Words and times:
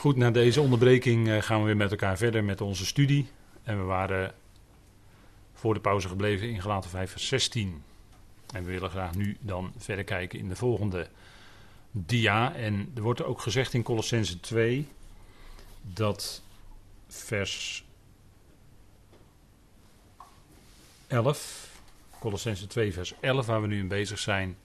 Goed, 0.00 0.16
na 0.16 0.30
deze 0.30 0.60
onderbreking 0.60 1.28
eh, 1.28 1.42
gaan 1.42 1.60
we 1.60 1.66
weer 1.66 1.76
met 1.76 1.90
elkaar 1.90 2.16
verder 2.16 2.44
met 2.44 2.60
onze 2.60 2.86
studie. 2.86 3.28
En 3.62 3.78
we 3.78 3.84
waren 3.84 4.34
voor 5.52 5.74
de 5.74 5.80
pauze 5.80 6.08
gebleven 6.08 6.48
in 6.48 6.62
Galaten 6.62 6.90
5 6.90 7.10
vers 7.10 7.26
16. 7.26 7.82
En 8.54 8.64
we 8.64 8.70
willen 8.70 8.90
graag 8.90 9.14
nu 9.14 9.36
dan 9.40 9.72
verder 9.76 10.04
kijken 10.04 10.38
in 10.38 10.48
de 10.48 10.56
volgende 10.56 11.08
dia. 11.90 12.54
En 12.54 12.92
er 12.94 13.02
wordt 13.02 13.22
ook 13.22 13.40
gezegd 13.40 13.74
in 13.74 13.82
Colossense 13.82 14.40
2 14.40 14.88
dat 15.82 16.42
vers 17.08 17.84
11, 21.06 21.70
Colossense 22.18 22.66
2 22.66 22.92
vers 22.92 23.14
11 23.20 23.46
waar 23.46 23.60
we 23.60 23.66
nu 23.66 23.78
in 23.78 23.88
bezig 23.88 24.18
zijn, 24.18 24.56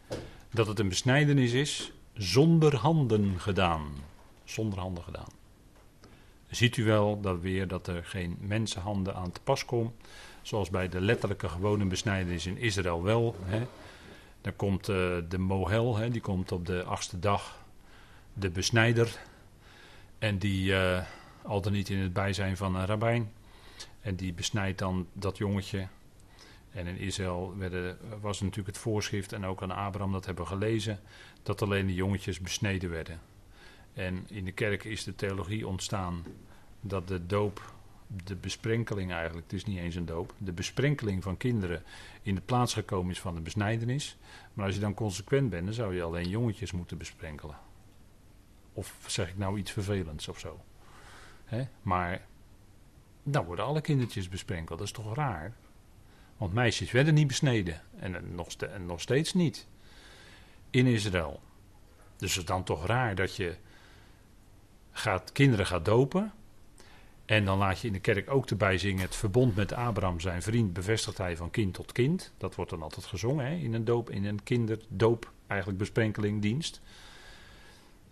dat 0.51 0.67
het 0.67 0.79
een 0.79 0.89
besnijdenis 0.89 1.51
is 1.51 1.91
zonder 2.13 2.75
handen 2.75 3.39
gedaan 3.39 4.13
zonder 4.45 4.79
handen 4.79 5.03
gedaan. 5.03 5.29
Ziet 6.49 6.77
u 6.77 6.83
wel 6.83 7.21
dat 7.21 7.39
weer 7.39 7.67
dat 7.67 7.87
er 7.87 8.05
geen 8.05 8.37
mensenhanden 8.39 9.15
aan 9.15 9.31
te 9.31 9.41
pas 9.41 9.65
komen, 9.65 9.95
zoals 10.41 10.69
bij 10.69 10.89
de 10.89 11.01
letterlijke 11.01 11.49
gewone 11.49 11.85
besnijdenis 11.85 12.45
in 12.45 12.57
Israël 12.57 13.03
wel. 13.03 13.35
Hè. 13.43 13.67
Dan 14.41 14.55
komt 14.55 14.89
uh, 14.89 15.17
de 15.29 15.37
mohel, 15.37 15.97
hè, 15.97 16.09
die 16.09 16.21
komt 16.21 16.51
op 16.51 16.65
de 16.65 16.83
achtste 16.83 17.19
dag, 17.19 17.63
de 18.33 18.49
besnijder, 18.49 19.19
en 20.19 20.37
die 20.37 20.71
uh, 20.71 21.01
al 21.41 21.61
dan 21.61 21.71
niet 21.71 21.89
in 21.89 21.97
het 21.97 22.13
bijzijn 22.13 22.57
van 22.57 22.75
een 22.75 22.85
rabbijn. 22.85 23.31
En 24.01 24.15
die 24.15 24.33
besnijdt 24.33 24.79
dan 24.79 25.07
dat 25.13 25.37
jongetje. 25.37 25.87
En 26.71 26.87
in 26.87 26.97
Israël 26.97 27.53
werden, 27.57 27.97
was 28.21 28.39
natuurlijk 28.41 28.67
het 28.67 28.77
voorschrift, 28.77 29.33
en 29.33 29.45
ook 29.45 29.61
aan 29.61 29.71
Abraham 29.71 30.11
dat 30.11 30.25
hebben 30.25 30.43
we 30.43 30.49
gelezen, 30.49 30.99
dat 31.43 31.61
alleen 31.61 31.87
de 31.87 31.93
jongetjes 31.93 32.39
besneden 32.39 32.89
werden. 32.89 33.19
En 33.95 34.25
in 34.29 34.45
de 34.45 34.51
kerk 34.51 34.83
is 34.83 35.03
de 35.03 35.15
theologie 35.15 35.67
ontstaan 35.67 36.23
dat 36.81 37.07
de 37.07 37.25
doop, 37.25 37.73
de 38.23 38.35
besprenkeling 38.35 39.11
eigenlijk, 39.11 39.43
het 39.43 39.53
is 39.53 39.65
niet 39.65 39.77
eens 39.77 39.95
een 39.95 40.05
doop, 40.05 40.33
de 40.37 40.51
besprenkeling 40.51 41.23
van 41.23 41.37
kinderen 41.37 41.83
in 42.21 42.35
de 42.35 42.41
plaats 42.41 42.73
gekomen 42.73 43.11
is 43.11 43.19
van 43.19 43.35
de 43.35 43.41
besnijdenis. 43.41 44.17
Maar 44.53 44.65
als 44.65 44.75
je 44.75 44.81
dan 44.81 44.93
consequent 44.93 45.49
bent, 45.49 45.65
dan 45.65 45.73
zou 45.73 45.95
je 45.95 46.03
alleen 46.03 46.29
jongetjes 46.29 46.71
moeten 46.71 46.97
besprenkelen. 46.97 47.57
Of 48.73 48.95
zeg 49.07 49.29
ik 49.29 49.37
nou 49.37 49.57
iets 49.57 49.71
vervelends 49.71 50.27
of 50.27 50.39
zo. 50.39 50.59
Maar 51.81 52.25
dan 53.23 53.45
worden 53.45 53.65
alle 53.65 53.81
kindertjes 53.81 54.29
besprenkeld, 54.29 54.79
dat 54.79 54.87
is 54.87 54.93
toch 54.93 55.15
raar? 55.15 55.53
Want 56.37 56.53
meisjes 56.53 56.91
werden 56.91 57.13
niet 57.13 57.27
besneden 57.27 57.81
en 57.99 58.35
nog, 58.35 58.53
en 58.53 58.85
nog 58.85 59.01
steeds 59.01 59.33
niet 59.33 59.67
in 60.69 60.85
Israël. 60.85 61.41
Dus 62.17 62.29
het 62.29 62.39
is 62.39 62.45
dan 62.45 62.63
toch 62.63 62.85
raar 62.85 63.15
dat 63.15 63.35
je 63.35 63.55
gaat, 64.97 65.31
kinderen 65.31 65.65
gaat 65.65 65.85
dopen. 65.85 66.33
En 67.25 67.45
dan 67.45 67.57
laat 67.57 67.79
je 67.79 67.87
in 67.87 67.93
de 67.93 67.99
kerk 67.99 68.29
ook 68.29 68.49
erbij 68.49 68.77
zingen: 68.77 69.01
Het 69.01 69.15
verbond 69.15 69.55
met 69.55 69.73
Abraham, 69.73 70.19
zijn 70.19 70.41
vriend, 70.41 70.73
bevestigt 70.73 71.17
hij 71.17 71.37
van 71.37 71.51
kind 71.51 71.73
tot 71.73 71.91
kind. 71.91 72.31
Dat 72.37 72.55
wordt 72.55 72.71
dan 72.71 72.81
altijd 72.81 73.05
gezongen 73.05 73.59
in 73.59 73.73
een 73.73 73.85
doop, 73.85 74.09
in 74.09 74.25
een 74.25 74.43
kinderdoop, 74.43 75.31
eigenlijk 75.47 75.79
besprenkelingdienst. 75.79 76.81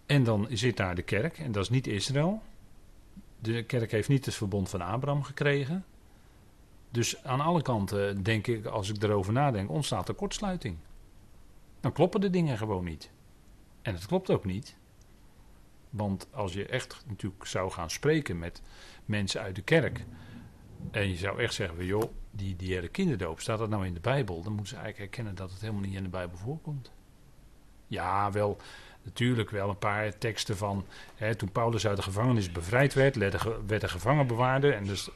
En 0.05 0.23
dan 0.23 0.47
zit 0.49 0.77
daar 0.77 0.95
de 0.95 1.01
kerk, 1.01 1.37
en 1.37 1.51
dat 1.51 1.63
is 1.63 1.69
niet 1.69 1.87
Israël. 1.87 2.41
De 3.39 3.63
kerk 3.63 3.91
heeft 3.91 4.09
niet 4.09 4.25
het 4.25 4.35
verbond 4.35 4.69
van 4.69 4.81
Abraham 4.81 5.23
gekregen. 5.23 5.85
Dus 6.91 7.23
aan 7.23 7.41
alle 7.41 7.61
kanten 7.61 8.23
denk 8.23 8.47
ik, 8.47 8.65
als 8.65 8.89
ik 8.89 9.03
erover 9.03 9.33
nadenk, 9.33 9.69
ontstaat 9.69 10.07
er 10.07 10.13
kortsluiting. 10.13 10.77
Dan 11.79 11.91
kloppen 11.91 12.21
de 12.21 12.29
dingen 12.29 12.57
gewoon 12.57 12.83
niet. 12.83 13.09
En 13.81 13.93
het 13.93 14.05
klopt 14.05 14.29
ook 14.29 14.45
niet 14.45 14.75
want 15.93 16.27
als 16.31 16.53
je 16.53 16.65
echt 16.65 17.03
natuurlijk 17.07 17.45
zou 17.45 17.71
gaan 17.71 17.89
spreken 17.89 18.39
met 18.39 18.61
mensen 19.05 19.41
uit 19.41 19.55
de 19.55 19.61
kerk. 19.61 20.05
En 20.91 21.09
je 21.09 21.15
zou 21.15 21.41
echt 21.41 21.53
zeggen: 21.53 21.85
joh, 21.85 22.11
die, 22.31 22.55
die 22.55 22.73
hele 22.73 22.87
kinderdoop, 22.87 23.39
staat 23.39 23.59
dat 23.59 23.69
nou 23.69 23.85
in 23.85 23.93
de 23.93 23.99
Bijbel? 23.99 24.41
Dan 24.41 24.53
moeten 24.53 24.75
ze 24.75 24.81
eigenlijk 24.81 25.11
erkennen 25.11 25.35
dat 25.35 25.51
het 25.51 25.61
helemaal 25.61 25.81
niet 25.81 25.95
in 25.95 26.03
de 26.03 26.09
Bijbel 26.09 26.37
voorkomt. 26.37 26.91
Ja, 27.87 28.31
wel, 28.31 28.57
natuurlijk 29.03 29.49
wel 29.49 29.69
een 29.69 29.77
paar 29.77 30.17
teksten 30.17 30.57
van. 30.57 30.85
Hè, 31.15 31.35
toen 31.35 31.51
Paulus 31.51 31.87
uit 31.87 31.97
de 31.97 32.03
gevangenis 32.03 32.51
bevrijd 32.51 32.93
werd, 32.93 33.15
werd 33.67 33.83
er 33.83 33.89
gevangenbewaarder. 33.89 34.73
En, 34.73 34.83
dus, 34.83 35.09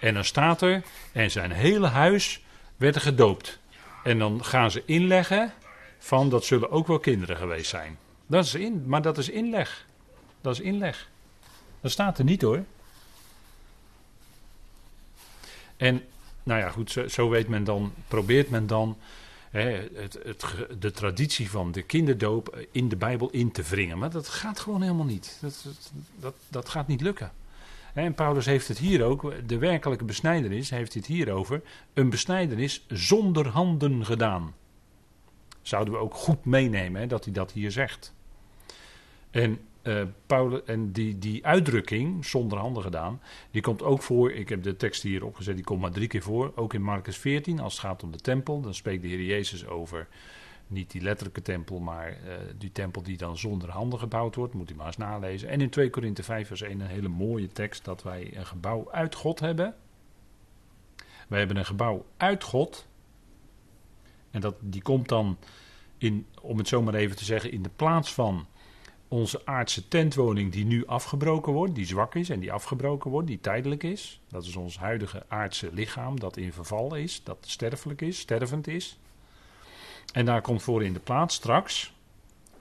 en 0.00 0.14
dan 0.14 0.24
staat 0.24 0.62
er: 0.62 0.82
en 1.12 1.30
zijn 1.30 1.50
hele 1.50 1.86
huis 1.86 2.44
werd 2.76 2.94
er 2.94 3.00
gedoopt. 3.00 3.60
En 4.04 4.18
dan 4.18 4.44
gaan 4.44 4.70
ze 4.70 4.82
inleggen 4.84 5.52
van 5.98 6.28
dat 6.28 6.44
zullen 6.44 6.70
ook 6.70 6.86
wel 6.86 6.98
kinderen 6.98 7.36
geweest 7.36 7.70
zijn. 7.70 7.98
Dat 8.26 8.44
is 8.44 8.54
in, 8.54 8.82
maar 8.86 9.02
dat 9.02 9.18
is 9.18 9.28
inleg. 9.28 9.86
Dat 10.42 10.52
is 10.52 10.60
inleg. 10.60 11.08
Dat 11.80 11.90
staat 11.90 12.18
er 12.18 12.24
niet 12.24 12.42
hoor. 12.42 12.64
En 15.76 16.02
nou 16.42 16.60
ja, 16.60 16.68
goed, 16.68 16.96
zo, 17.08 17.28
weet 17.28 17.48
men 17.48 17.64
dan, 17.64 17.92
probeert 18.08 18.50
men 18.50 18.66
dan 18.66 18.96
hè, 19.50 19.88
het, 19.94 20.18
het, 20.24 20.44
de 20.78 20.90
traditie 20.90 21.50
van 21.50 21.72
de 21.72 21.82
kinderdoop 21.82 22.66
in 22.70 22.88
de 22.88 22.96
Bijbel 22.96 23.30
in 23.30 23.52
te 23.52 23.62
wringen. 23.62 23.98
Maar 23.98 24.10
dat 24.10 24.28
gaat 24.28 24.60
gewoon 24.60 24.82
helemaal 24.82 25.04
niet. 25.04 25.38
Dat, 25.40 25.66
dat, 26.16 26.34
dat 26.48 26.68
gaat 26.68 26.86
niet 26.86 27.00
lukken. 27.00 27.32
En 27.94 28.14
Paulus 28.14 28.46
heeft 28.46 28.68
het 28.68 28.78
hier 28.78 29.04
ook, 29.04 29.32
de 29.48 29.58
werkelijke 29.58 30.04
besnijdenis, 30.04 30.70
heeft 30.70 30.94
het 30.94 31.06
hier 31.06 31.32
over, 31.32 31.62
een 31.94 32.10
besnijdenis 32.10 32.84
zonder 32.88 33.48
handen 33.48 34.04
gedaan. 34.04 34.54
Zouden 35.62 35.94
we 35.94 36.00
ook 36.00 36.14
goed 36.14 36.44
meenemen 36.44 37.00
hè, 37.00 37.06
dat 37.06 37.24
hij 37.24 37.32
dat 37.32 37.52
hier 37.52 37.70
zegt. 37.70 38.14
En 39.30 39.60
uh, 39.82 40.02
Paulus, 40.26 40.60
en 40.64 40.92
die, 40.92 41.18
die 41.18 41.46
uitdrukking, 41.46 42.24
zonder 42.24 42.58
handen 42.58 42.82
gedaan, 42.82 43.20
die 43.50 43.62
komt 43.62 43.82
ook 43.82 44.02
voor. 44.02 44.32
Ik 44.32 44.48
heb 44.48 44.62
de 44.62 44.76
tekst 44.76 45.02
hier 45.02 45.24
opgezet, 45.24 45.54
die 45.54 45.64
komt 45.64 45.80
maar 45.80 45.90
drie 45.90 46.08
keer 46.08 46.22
voor. 46.22 46.52
Ook 46.54 46.74
in 46.74 46.82
Marcus 46.82 47.16
14, 47.16 47.60
als 47.60 47.72
het 47.72 47.82
gaat 47.82 48.02
om 48.02 48.12
de 48.12 48.18
tempel. 48.18 48.60
Dan 48.60 48.74
spreekt 48.74 49.02
de 49.02 49.08
Heer 49.08 49.22
Jezus 49.22 49.66
over 49.66 50.08
niet 50.66 50.90
die 50.90 51.02
letterlijke 51.02 51.42
tempel, 51.42 51.78
maar 51.78 52.10
uh, 52.10 52.34
die 52.58 52.72
tempel 52.72 53.02
die 53.02 53.16
dan 53.16 53.38
zonder 53.38 53.70
handen 53.70 53.98
gebouwd 53.98 54.34
wordt. 54.34 54.54
Moet 54.54 54.70
u 54.70 54.74
maar 54.74 54.86
eens 54.86 54.96
nalezen. 54.96 55.48
En 55.48 55.60
in 55.60 55.70
2 55.70 55.90
Korinthe 55.90 56.22
5, 56.22 56.46
vers 56.46 56.62
1, 56.62 56.80
een 56.80 56.86
hele 56.86 57.08
mooie 57.08 57.48
tekst 57.48 57.84
dat 57.84 58.02
wij 58.02 58.36
een 58.36 58.46
gebouw 58.46 58.90
uit 58.90 59.14
God 59.14 59.40
hebben. 59.40 59.74
Wij 61.28 61.38
hebben 61.38 61.56
een 61.56 61.64
gebouw 61.64 62.04
uit 62.16 62.42
God. 62.42 62.86
En 64.30 64.40
dat, 64.40 64.54
die 64.60 64.82
komt 64.82 65.08
dan, 65.08 65.38
in, 65.98 66.26
om 66.40 66.58
het 66.58 66.68
zo 66.68 66.82
maar 66.82 66.94
even 66.94 67.16
te 67.16 67.24
zeggen, 67.24 67.52
in 67.52 67.62
de 67.62 67.70
plaats 67.76 68.14
van 68.14 68.46
onze 69.12 69.46
aardse 69.46 69.88
tentwoning 69.88 70.52
die 70.52 70.64
nu 70.64 70.86
afgebroken 70.86 71.52
wordt, 71.52 71.74
die 71.74 71.86
zwak 71.86 72.14
is 72.14 72.28
en 72.28 72.40
die 72.40 72.52
afgebroken 72.52 73.10
wordt, 73.10 73.26
die 73.26 73.40
tijdelijk 73.40 73.82
is. 73.82 74.20
Dat 74.28 74.44
is 74.44 74.56
ons 74.56 74.78
huidige 74.78 75.24
aardse 75.28 75.72
lichaam 75.72 76.20
dat 76.20 76.36
in 76.36 76.52
verval 76.52 76.94
is, 76.94 77.22
dat 77.24 77.36
sterfelijk 77.40 78.00
is, 78.00 78.18
stervend 78.18 78.66
is. 78.66 78.98
En 80.12 80.24
daar 80.24 80.40
komt 80.40 80.62
voor 80.62 80.84
in 80.84 80.92
de 80.92 81.00
plaats 81.00 81.34
straks, 81.34 81.94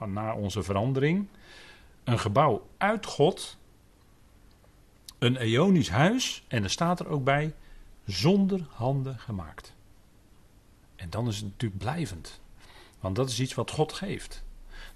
na 0.06 0.36
onze 0.36 0.64
verandering, 0.64 1.28
een 2.04 2.20
gebouw 2.20 2.68
uit 2.78 3.06
God, 3.06 3.58
een 5.20 5.38
eonisch 5.38 5.90
huis, 5.90 6.44
en 6.48 6.64
er 6.64 6.70
staat 6.70 7.00
er 7.00 7.08
ook 7.08 7.24
bij, 7.24 7.54
zonder 8.06 8.66
handen 8.70 9.20
gemaakt. 9.20 9.74
En 10.96 11.10
dan 11.10 11.28
is 11.28 11.36
het 11.36 11.46
natuurlijk 11.46 11.82
blijvend, 11.82 12.40
want 13.00 13.16
dat 13.16 13.30
is 13.30 13.40
iets 13.40 13.54
wat 13.54 13.72
God 13.72 13.94
geeft. 13.94 14.44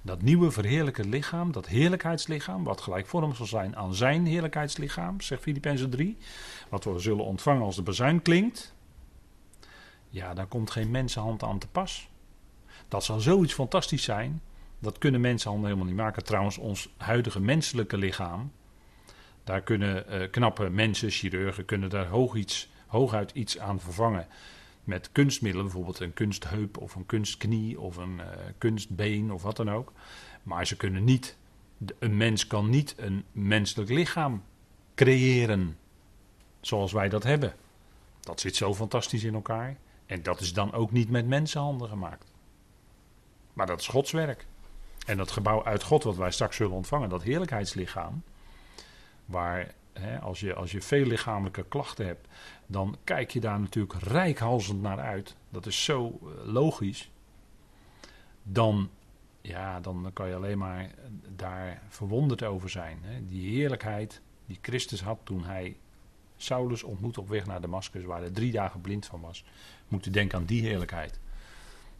Dat 0.05 0.21
nieuwe 0.21 0.51
verheerlijke 0.51 1.05
lichaam, 1.07 1.51
dat 1.51 1.67
heerlijkheidslichaam, 1.67 2.63
wat 2.63 2.81
gelijkvormig 2.81 3.35
zal 3.35 3.45
zijn 3.45 3.75
aan 3.75 3.95
zijn 3.95 4.25
heerlijkheidslichaam, 4.25 5.21
zegt 5.21 5.41
Filippenzen 5.41 5.89
3, 5.89 6.17
wat 6.69 6.83
we 6.83 6.99
zullen 6.99 7.25
ontvangen 7.25 7.61
als 7.61 7.75
de 7.75 7.81
bezuin 7.81 8.21
klinkt, 8.21 8.73
ja, 10.09 10.33
daar 10.33 10.45
komt 10.47 10.71
geen 10.71 10.91
mensenhand 10.91 11.43
aan 11.43 11.59
te 11.59 11.67
pas. 11.67 12.09
Dat 12.87 13.03
zal 13.03 13.19
zoiets 13.19 13.53
fantastisch 13.53 14.03
zijn, 14.03 14.41
dat 14.79 14.97
kunnen 14.97 15.21
mensenhanden 15.21 15.65
helemaal 15.65 15.89
niet 15.89 15.99
maken. 15.99 16.23
Trouwens, 16.23 16.57
ons 16.57 16.93
huidige 16.97 17.39
menselijke 17.39 17.97
lichaam, 17.97 18.51
daar 19.43 19.61
kunnen 19.61 20.05
uh, 20.09 20.29
knappe 20.31 20.69
mensen, 20.69 21.09
chirurgen, 21.09 21.65
kunnen 21.65 21.89
daar 21.89 22.07
hoog 22.07 22.35
iets, 22.35 22.69
hooguit 22.87 23.31
iets 23.31 23.59
aan 23.59 23.79
vervangen 23.79 24.27
met 24.85 25.09
kunstmiddelen, 25.11 25.65
bijvoorbeeld 25.65 25.99
een 25.99 26.13
kunstheup 26.13 26.77
of 26.77 26.95
een 26.95 27.05
kunstknie 27.05 27.79
of 27.79 27.97
een 27.97 28.17
uh, 28.17 28.25
kunstbeen 28.57 29.31
of 29.31 29.41
wat 29.41 29.57
dan 29.57 29.71
ook. 29.71 29.91
Maar 30.43 30.67
ze 30.67 30.77
kunnen 30.77 31.03
niet, 31.03 31.37
een 31.99 32.17
mens 32.17 32.47
kan 32.47 32.69
niet 32.69 32.95
een 32.97 33.23
menselijk 33.31 33.89
lichaam 33.89 34.43
creëren 34.95 35.77
zoals 36.61 36.91
wij 36.91 37.09
dat 37.09 37.23
hebben. 37.23 37.55
Dat 38.19 38.39
zit 38.39 38.55
zo 38.55 38.73
fantastisch 38.73 39.23
in 39.23 39.33
elkaar. 39.33 39.77
En 40.05 40.23
dat 40.23 40.39
is 40.39 40.53
dan 40.53 40.73
ook 40.73 40.91
niet 40.91 41.09
met 41.09 41.27
mensenhanden 41.27 41.89
gemaakt. 41.89 42.31
Maar 43.53 43.67
dat 43.67 43.79
is 43.79 43.87
Gods 43.87 44.11
werk. 44.11 44.45
En 45.05 45.17
dat 45.17 45.31
gebouw 45.31 45.63
uit 45.63 45.83
God, 45.83 46.03
wat 46.03 46.15
wij 46.15 46.31
straks 46.31 46.55
zullen 46.55 46.75
ontvangen, 46.75 47.09
dat 47.09 47.23
heerlijkheidslichaam, 47.23 48.23
waar 49.25 49.73
als, 50.21 50.39
je, 50.39 50.53
als 50.53 50.71
je 50.71 50.81
veel 50.81 51.05
lichamelijke 51.05 51.65
klachten 51.67 52.05
hebt, 52.05 52.27
dan 52.67 52.97
kijk 53.03 53.31
je 53.31 53.39
daar 53.39 53.59
natuurlijk 53.59 54.03
rijkhalsend 54.03 54.81
naar 54.81 54.99
uit. 54.99 55.35
Dat 55.49 55.65
is 55.65 55.83
zo 55.83 56.19
eh, 56.21 56.51
logisch. 56.53 57.11
Dan 58.43 58.89
ja, 59.41 59.79
dan 59.79 60.09
kan 60.13 60.27
je 60.27 60.35
alleen 60.35 60.57
maar 60.57 60.89
daar 61.35 61.81
verwonderd 61.89 62.43
over 62.43 62.69
zijn. 62.69 62.99
Die 63.27 63.55
heerlijkheid 63.55 64.21
die 64.45 64.59
Christus 64.61 65.01
had 65.01 65.19
toen 65.23 65.43
hij 65.43 65.77
Saulus 66.37 66.83
ontmoette 66.83 67.21
op 67.21 67.29
weg 67.29 67.45
naar 67.45 67.61
Damascus, 67.61 68.03
waar 68.03 68.19
hij 68.19 68.29
drie 68.29 68.51
dagen 68.51 68.81
blind 68.81 69.05
van 69.05 69.21
was. 69.21 69.45
Moet 69.87 70.05
u 70.05 70.11
denken 70.11 70.37
aan 70.37 70.45
die 70.45 70.61
heerlijkheid. 70.61 71.19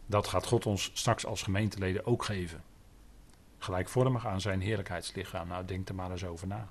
Dat 0.06 0.26
gaat 0.26 0.46
God 0.46 0.66
ons 0.66 0.90
straks 0.94 1.26
als 1.26 1.42
gemeenteleden 1.42 2.06
ook 2.06 2.24
geven. 2.24 2.62
Gelijkvormig 3.58 4.26
aan 4.26 4.40
zijn 4.40 4.60
heerlijkheidslichaam. 4.60 5.48
Nou, 5.48 5.64
denk 5.64 5.88
er 5.88 5.94
maar 5.94 6.10
eens 6.10 6.24
over 6.24 6.46
na. 6.46 6.68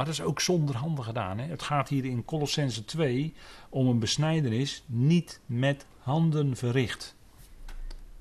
Maar 0.00 0.08
dat 0.08 0.18
is 0.18 0.24
ook 0.24 0.40
zonder 0.40 0.76
handen 0.76 1.04
gedaan. 1.04 1.38
Hè? 1.38 1.46
Het 1.46 1.62
gaat 1.62 1.88
hier 1.88 2.04
in 2.04 2.24
Colossense 2.24 2.84
2 2.84 3.34
om 3.68 3.86
een 3.86 3.98
besnijdenis 3.98 4.84
niet 4.86 5.40
met 5.46 5.86
handen 5.98 6.56
verricht. 6.56 7.14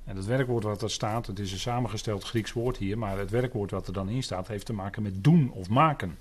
En 0.04 0.16
het 0.16 0.26
werkwoord 0.26 0.64
wat 0.64 0.81
er 0.81 0.92
staat, 0.92 1.28
het 1.28 1.40
is 1.40 1.52
een 1.52 1.60
samengesteld 1.60 2.24
Grieks 2.24 2.54
woord 2.54 2.78
hier, 2.78 2.98
maar 2.98 3.18
het 3.18 3.30
werkwoord 3.30 3.72
wat 3.72 3.88
er 3.88 3.94
dan 3.94 4.10
in 4.10 4.24
staat 4.24 4.48
heeft 4.48 4.66
te 4.66 4.74
maken 4.74 5.04
met 5.04 5.24
doen 5.24 5.52
of 5.52 5.70
maken. 5.70 6.10
En 6.10 6.18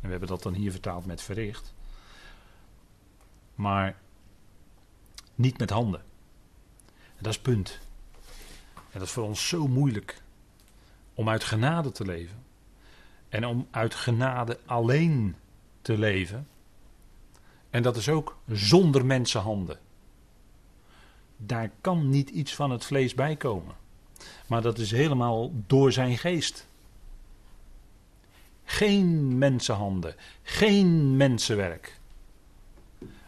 we 0.00 0.08
hebben 0.08 0.28
dat 0.28 0.42
dan 0.42 0.54
hier 0.54 0.70
vertaald 0.70 1.06
met 1.06 1.22
verricht. 1.22 1.74
Maar 3.54 3.96
niet 5.34 5.58
met 5.58 5.70
handen. 5.70 6.00
En 6.86 7.22
dat 7.22 7.32
is 7.32 7.40
punt. 7.40 7.78
En 8.74 8.98
dat 8.98 9.02
is 9.02 9.10
voor 9.10 9.24
ons 9.24 9.48
zo 9.48 9.66
moeilijk 9.66 10.22
om 11.14 11.28
uit 11.28 11.44
genade 11.44 11.92
te 11.92 12.04
leven. 12.04 12.47
En 13.28 13.46
om 13.46 13.66
uit 13.70 13.94
genade 13.94 14.58
alleen 14.66 15.36
te 15.82 15.98
leven. 15.98 16.48
En 17.70 17.82
dat 17.82 17.96
is 17.96 18.08
ook 18.08 18.36
zonder 18.46 19.06
mensenhanden. 19.06 19.78
Daar 21.36 21.70
kan 21.80 22.08
niet 22.08 22.30
iets 22.30 22.54
van 22.54 22.70
het 22.70 22.84
vlees 22.84 23.14
bij 23.14 23.36
komen. 23.36 23.74
Maar 24.46 24.62
dat 24.62 24.78
is 24.78 24.90
helemaal 24.90 25.52
door 25.66 25.92
zijn 25.92 26.18
geest. 26.18 26.66
Geen 28.64 29.38
mensenhanden, 29.38 30.14
geen 30.42 31.16
mensenwerk. 31.16 32.00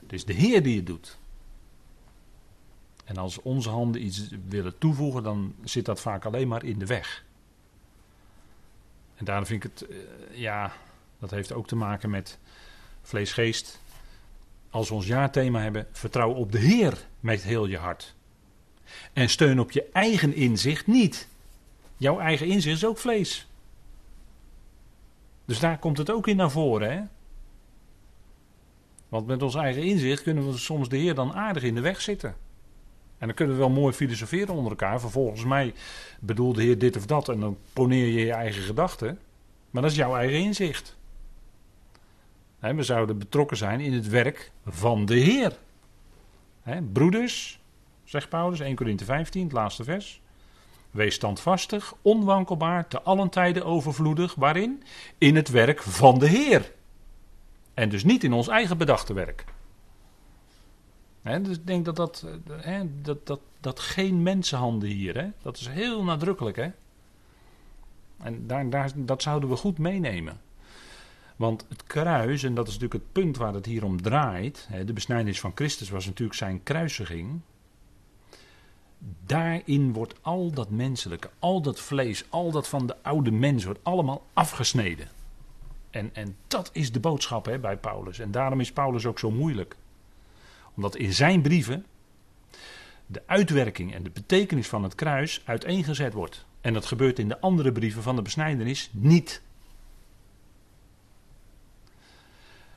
Het 0.01 0.13
is 0.13 0.25
de 0.25 0.33
Heer 0.33 0.63
die 0.63 0.77
het 0.77 0.87
doet. 0.87 1.19
En 3.05 3.17
als 3.17 3.43
onze 3.43 3.71
handen 3.71 4.05
iets 4.05 4.29
willen 4.49 4.79
toevoegen, 4.79 5.23
dan 5.23 5.55
zit 5.65 5.85
dat 5.85 6.01
vaak 6.01 6.25
alleen 6.25 6.49
maar 6.49 6.65
in 6.65 6.79
de 6.79 6.87
weg. 6.87 7.25
En 9.21 9.27
daarom 9.27 9.47
vind 9.47 9.65
ik 9.65 9.71
het, 9.71 9.91
eh, 9.91 9.97
ja, 10.31 10.73
dat 11.19 11.31
heeft 11.31 11.53
ook 11.53 11.67
te 11.67 11.77
maken 11.77 12.11
met 12.11 12.39
vleesgeest. 13.03 13.81
Als 14.71 14.89
we 14.89 14.95
ons 14.95 15.07
jaarthema 15.07 15.61
hebben, 15.61 15.87
vertrouw 15.93 16.33
op 16.33 16.53
de 16.53 16.59
Heer 16.59 17.07
met 17.21 17.43
heel 17.43 17.67
je 17.67 17.77
hart. 17.77 18.15
En 19.13 19.29
steun 19.29 19.61
op 19.61 19.71
je 19.71 19.89
eigen 19.93 20.35
inzicht 20.35 20.87
niet. 20.87 21.29
Jouw 21.97 22.19
eigen 22.19 22.47
inzicht 22.47 22.77
is 22.77 22.85
ook 22.85 22.99
vlees. 22.99 23.49
Dus 25.45 25.59
daar 25.59 25.79
komt 25.79 25.99
het 25.99 26.11
ook 26.11 26.27
in 26.27 26.37
naar 26.37 26.51
voren. 26.51 26.93
Hè? 26.93 27.03
Want 29.09 29.27
met 29.27 29.43
ons 29.43 29.55
eigen 29.55 29.83
inzicht 29.83 30.23
kunnen 30.23 30.51
we 30.51 30.59
soms 30.59 30.89
de 30.89 30.97
Heer 30.97 31.15
dan 31.15 31.33
aardig 31.33 31.63
in 31.63 31.75
de 31.75 31.81
weg 31.81 32.01
zitten. 32.01 32.37
En 33.21 33.27
dan 33.27 33.35
kunnen 33.35 33.55
we 33.55 33.61
wel 33.61 33.71
mooi 33.71 33.95
filosoferen 33.95 34.55
onder 34.55 34.71
elkaar. 34.71 35.01
Vervolgens 35.01 35.45
mij 35.45 35.75
bedoelt 36.21 36.57
de 36.57 36.63
Heer 36.63 36.79
dit 36.79 36.97
of 36.97 37.07
dat. 37.07 37.29
En 37.29 37.41
dan 37.41 37.59
poneer 37.73 38.07
je 38.07 38.25
je 38.25 38.33
eigen 38.33 38.63
gedachten. 38.63 39.19
Maar 39.71 39.83
dat 39.83 39.91
is 39.91 39.97
jouw 39.97 40.17
eigen 40.17 40.39
inzicht. 40.39 40.97
we 42.59 42.83
zouden 42.83 43.19
betrokken 43.19 43.57
zijn 43.57 43.81
in 43.81 43.93
het 43.93 44.09
werk 44.09 44.51
van 44.67 45.07
de 45.07 45.15
Heer. 45.15 45.57
broeders, 46.93 47.61
zegt 48.05 48.29
Paulus, 48.29 48.61
1 48.61 48.77
Corinthië 48.77 49.05
15, 49.05 49.43
het 49.43 49.53
laatste 49.53 49.85
vers. 49.85 50.21
Wees 50.91 51.15
standvastig, 51.15 51.95
onwankelbaar, 52.03 52.89
te 52.89 53.01
allen 53.01 53.29
tijden 53.29 53.65
overvloedig. 53.65 54.35
Waarin? 54.35 54.83
In 55.19 55.37
het 55.37 55.49
werk 55.49 55.83
van 55.83 56.19
de 56.19 56.29
Heer. 56.29 56.73
En 57.75 57.89
dus 57.89 58.05
niet 58.05 58.25
in 58.25 58.33
ons 58.33 58.49
eigen 58.49 58.79
bedachte 58.79 59.13
werk. 59.13 59.45
Dus 61.23 61.57
ik 61.57 61.67
denk 61.67 61.85
dat 61.85 61.97
dat, 61.97 62.27
eh, 62.63 62.81
dat, 63.03 63.27
dat, 63.27 63.41
dat 63.61 63.81
geen 63.81 64.23
mensenhanden 64.23 64.89
hier, 64.89 65.33
dat 65.43 65.57
is 65.57 65.69
heel 65.69 66.05
nadrukkelijk. 66.05 66.71
En 68.19 68.47
daar, 68.47 68.71
daar, 68.71 68.91
dat 68.95 69.23
zouden 69.23 69.49
we 69.49 69.57
goed 69.57 69.79
meenemen. 69.79 70.41
Want 71.37 71.67
het 71.69 71.85
kruis, 71.85 72.43
en 72.43 72.55
dat 72.55 72.69
is 72.69 72.73
natuurlijk 72.79 73.03
het 73.05 73.13
punt 73.13 73.37
waar 73.37 73.55
het 73.55 73.67
hier 73.67 73.85
om 73.85 74.03
draait, 74.03 74.69
de 74.85 74.93
besnijdenis 74.93 75.41
van 75.41 75.53
Christus 75.55 75.91
was 75.91 76.07
natuurlijk 76.07 76.39
zijn 76.39 76.63
kruisiging. 76.63 77.41
Daarin 79.27 79.93
wordt 79.93 80.15
al 80.21 80.51
dat 80.51 80.71
menselijke, 80.71 81.31
al 81.39 81.61
dat 81.61 81.81
vlees, 81.81 82.25
al 82.29 82.51
dat 82.51 82.69
van 82.69 82.87
de 82.87 82.97
oude 83.03 83.31
mens 83.31 83.65
wordt 83.65 83.81
allemaal 83.83 84.27
afgesneden. 84.33 85.09
En, 85.91 86.11
en 86.13 86.37
dat 86.47 86.71
is 86.73 86.93
de 86.93 87.01
boodschap 87.01 87.59
bij 87.61 87.77
Paulus. 87.77 88.19
En 88.19 88.31
daarom 88.31 88.61
is 88.61 88.73
Paulus 88.73 89.07
ook 89.07 89.19
zo 89.19 89.31
moeilijk. 89.31 89.77
Omdat 90.81 90.97
in 90.97 91.13
zijn 91.13 91.43
brieven 91.43 91.87
de 93.07 93.23
uitwerking 93.27 93.95
en 93.95 94.03
de 94.03 94.11
betekenis 94.11 94.69
van 94.69 94.83
het 94.83 94.95
kruis 94.95 95.43
uiteengezet 95.45 96.13
wordt. 96.13 96.45
En 96.61 96.73
dat 96.73 96.87
gebeurt 96.87 97.19
in 97.19 97.29
de 97.29 97.41
andere 97.41 97.73
brieven 97.73 98.03
van 98.03 98.17
de 98.17 98.23
besnijdenis 98.23 98.91
niet. 98.93 99.43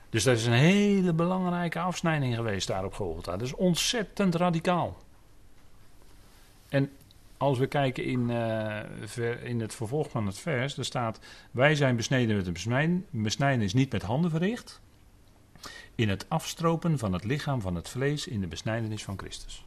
Dus 0.09 0.23
dat 0.23 0.37
is 0.37 0.45
een 0.45 0.53
hele 0.53 1.13
belangrijke 1.13 1.79
afsnijding 1.79 2.35
geweest 2.35 2.67
daar 2.67 2.85
op 2.85 2.93
Golgotha. 2.93 3.31
Dat 3.31 3.47
is 3.47 3.55
ontzettend 3.55 4.35
radicaal. 4.35 4.97
En 6.69 6.91
als 7.37 7.57
we 7.57 7.67
kijken 7.67 8.05
in, 8.05 8.29
uh, 8.29 9.43
in 9.43 9.59
het 9.59 9.75
vervolg 9.75 10.09
van 10.09 10.25
het 10.25 10.39
vers, 10.39 10.77
er 10.77 10.85
staat: 10.85 11.19
Wij 11.51 11.75
zijn 11.75 11.95
besneden 11.95 12.35
met 12.35 12.47
een 12.47 12.53
besnijden. 12.53 13.05
Besnijden 13.09 13.65
is 13.65 13.73
niet 13.73 13.91
met 13.91 14.01
handen 14.01 14.31
verricht. 14.31 14.81
In 15.95 16.09
het 16.09 16.29
afstropen 16.29 16.97
van 16.97 17.13
het 17.13 17.23
lichaam 17.23 17.61
van 17.61 17.75
het 17.75 17.89
vlees 17.89 18.27
in 18.27 18.41
de 18.41 18.47
besnijdenis 18.47 19.03
van 19.03 19.17
Christus. 19.17 19.65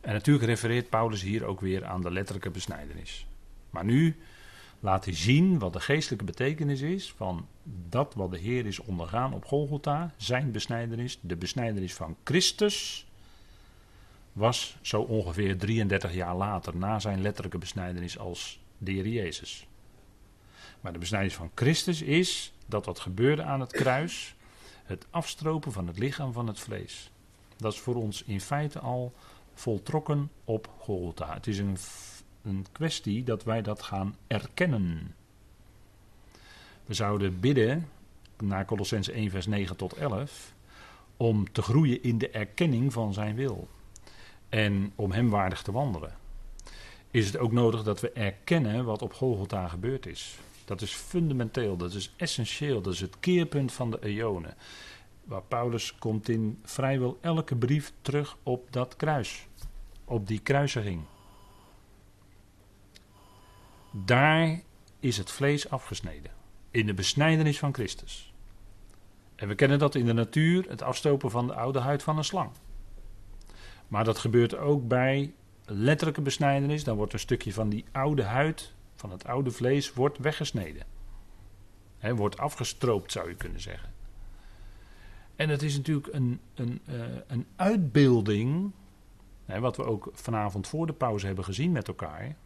En 0.00 0.12
natuurlijk 0.12 0.46
refereert 0.46 0.88
Paulus 0.88 1.22
hier 1.22 1.44
ook 1.44 1.60
weer 1.60 1.84
aan 1.84 2.02
de 2.02 2.10
letterlijke 2.10 2.50
besnijdenis. 2.50 3.26
Maar 3.70 3.84
nu 3.84 4.16
laat 4.80 5.04
hij 5.04 5.14
zien 5.14 5.58
wat 5.58 5.72
de 5.72 5.80
geestelijke 5.80 6.24
betekenis 6.24 6.80
is 6.80 7.12
van 7.16 7.46
dat 7.88 8.14
wat 8.14 8.30
de 8.30 8.38
Heer 8.38 8.66
is 8.66 8.78
ondergaan 8.78 9.34
op 9.34 9.44
Golgotha, 9.44 10.14
zijn 10.16 10.50
besnijdenis, 10.50 11.18
de 11.20 11.36
besnijdenis 11.36 11.94
van 11.94 12.16
Christus 12.24 13.06
was 14.32 14.76
zo 14.80 15.00
ongeveer 15.00 15.58
33 15.58 16.14
jaar 16.14 16.36
later 16.36 16.76
na 16.76 16.98
zijn 16.98 17.22
letterlijke 17.22 17.58
besnijdenis 17.58 18.18
als 18.18 18.60
de 18.78 18.92
Heer 18.92 19.08
Jezus. 19.08 19.66
Maar 20.80 20.92
de 20.92 20.98
besnijdenis 20.98 21.36
van 21.36 21.50
Christus 21.54 22.02
is 22.02 22.52
dat 22.66 22.86
wat 22.86 23.00
gebeurde 23.00 23.42
aan 23.42 23.60
het 23.60 23.72
kruis, 23.72 24.34
het 24.84 25.06
afstropen 25.10 25.72
van 25.72 25.86
het 25.86 25.98
lichaam 25.98 26.32
van 26.32 26.46
het 26.46 26.60
vlees. 26.60 27.10
Dat 27.56 27.72
is 27.72 27.78
voor 27.78 27.94
ons 27.94 28.22
in 28.22 28.40
feite 28.40 28.78
al 28.78 29.12
voltrokken 29.54 30.30
op 30.44 30.70
Golgotha. 30.78 31.34
Het 31.34 31.46
is 31.46 31.58
een, 31.58 31.76
een 32.42 32.66
kwestie 32.72 33.24
dat 33.24 33.44
wij 33.44 33.62
dat 33.62 33.82
gaan 33.82 34.16
erkennen. 34.26 35.14
We 36.84 36.94
zouden 36.94 37.40
bidden, 37.40 37.88
naar 38.38 38.64
Colossens 38.64 39.08
1 39.08 39.30
vers 39.30 39.46
9 39.46 39.76
tot 39.76 39.92
11, 39.92 40.54
om 41.16 41.52
te 41.52 41.62
groeien 41.62 42.02
in 42.02 42.18
de 42.18 42.30
erkenning 42.30 42.92
van 42.92 43.12
zijn 43.12 43.34
wil 43.34 43.68
en 44.48 44.92
om 44.94 45.12
Hem 45.12 45.30
waardig 45.30 45.62
te 45.62 45.72
wandelen, 45.72 46.16
is 47.10 47.26
het 47.26 47.36
ook 47.36 47.52
nodig 47.52 47.82
dat 47.82 48.00
we 48.00 48.10
erkennen 48.10 48.84
wat 48.84 49.02
op 49.02 49.12
Golgotha 49.12 49.68
gebeurd 49.68 50.06
is. 50.06 50.38
Dat 50.70 50.80
is 50.80 50.92
fundamenteel, 50.92 51.76
dat 51.76 51.94
is 51.94 52.14
essentieel, 52.16 52.80
dat 52.80 52.92
is 52.92 53.00
het 53.00 53.20
keerpunt 53.20 53.72
van 53.72 53.90
de 53.90 53.98
eonen. 54.02 54.54
Waar 55.24 55.42
Paulus 55.42 55.94
komt 55.94 56.28
in 56.28 56.58
vrijwel 56.62 57.18
elke 57.20 57.56
brief 57.56 57.92
terug 58.02 58.36
op 58.42 58.72
dat 58.72 58.96
kruis, 58.96 59.46
op 60.04 60.26
die 60.26 60.38
kruisiging. 60.38 61.02
Daar 63.90 64.60
is 65.00 65.16
het 65.16 65.30
vlees 65.30 65.70
afgesneden, 65.70 66.30
in 66.70 66.86
de 66.86 66.94
besnijdenis 66.94 67.58
van 67.58 67.74
Christus. 67.74 68.32
En 69.34 69.48
we 69.48 69.54
kennen 69.54 69.78
dat 69.78 69.94
in 69.94 70.06
de 70.06 70.12
natuur, 70.12 70.68
het 70.68 70.82
afstopen 70.82 71.30
van 71.30 71.46
de 71.46 71.54
oude 71.54 71.78
huid 71.78 72.02
van 72.02 72.16
een 72.16 72.24
slang. 72.24 72.50
Maar 73.88 74.04
dat 74.04 74.18
gebeurt 74.18 74.56
ook 74.56 74.88
bij 74.88 75.34
letterlijke 75.64 76.20
besnijdenis. 76.20 76.84
Dan 76.84 76.96
wordt 76.96 77.12
een 77.12 77.18
stukje 77.18 77.52
van 77.52 77.68
die 77.68 77.84
oude 77.92 78.22
huid, 78.22 78.72
van 79.00 79.10
het 79.10 79.24
oude 79.24 79.50
vlees, 79.50 79.92
wordt 79.92 80.18
weggesneden. 80.18 80.82
He, 81.98 82.14
wordt 82.14 82.38
afgestroopt, 82.38 83.12
zou 83.12 83.28
je 83.28 83.34
kunnen 83.34 83.60
zeggen. 83.60 83.92
En 85.36 85.48
het 85.48 85.62
is 85.62 85.76
natuurlijk 85.76 86.14
een, 86.14 86.40
een, 86.54 86.80
uh, 86.88 87.04
een 87.26 87.46
uitbeelding, 87.56 88.72
wat 89.46 89.76
we 89.76 89.84
ook 89.84 90.10
vanavond 90.12 90.68
voor 90.68 90.86
de 90.86 90.92
pauze 90.92 91.26
hebben 91.26 91.44
gezien 91.44 91.72
met 91.72 91.88
elkaar, 91.88 92.36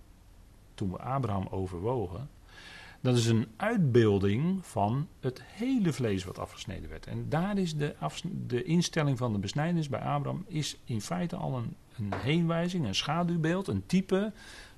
toen 0.75 0.91
we 0.91 0.99
Abraham 0.99 1.47
overwogen, 1.51 2.29
Dat 3.01 3.17
is 3.17 3.27
een 3.27 3.47
uitbeelding 3.57 4.67
van 4.67 5.09
het 5.21 5.43
hele 5.43 5.93
vlees 5.93 6.25
wat 6.25 6.39
afgesneden 6.39 6.91
werd. 6.91 7.07
En 7.07 7.29
daar 7.29 7.59
is 7.59 7.77
de, 7.77 7.95
de 8.47 8.63
instelling 8.63 9.19
van 9.19 9.33
de 9.33 9.39
besnijdenis 9.39 9.89
bij 9.89 10.01
Abraham 10.01 10.45
is 10.47 10.79
in 10.85 11.01
feite 11.01 11.37
al 11.37 11.57
een, 11.57 11.77
een 11.97 12.15
heenwijzing, 12.15 12.87
een 12.87 12.95
schaduwbeeld, 12.95 13.69
een 13.69 13.87
type 13.87 14.33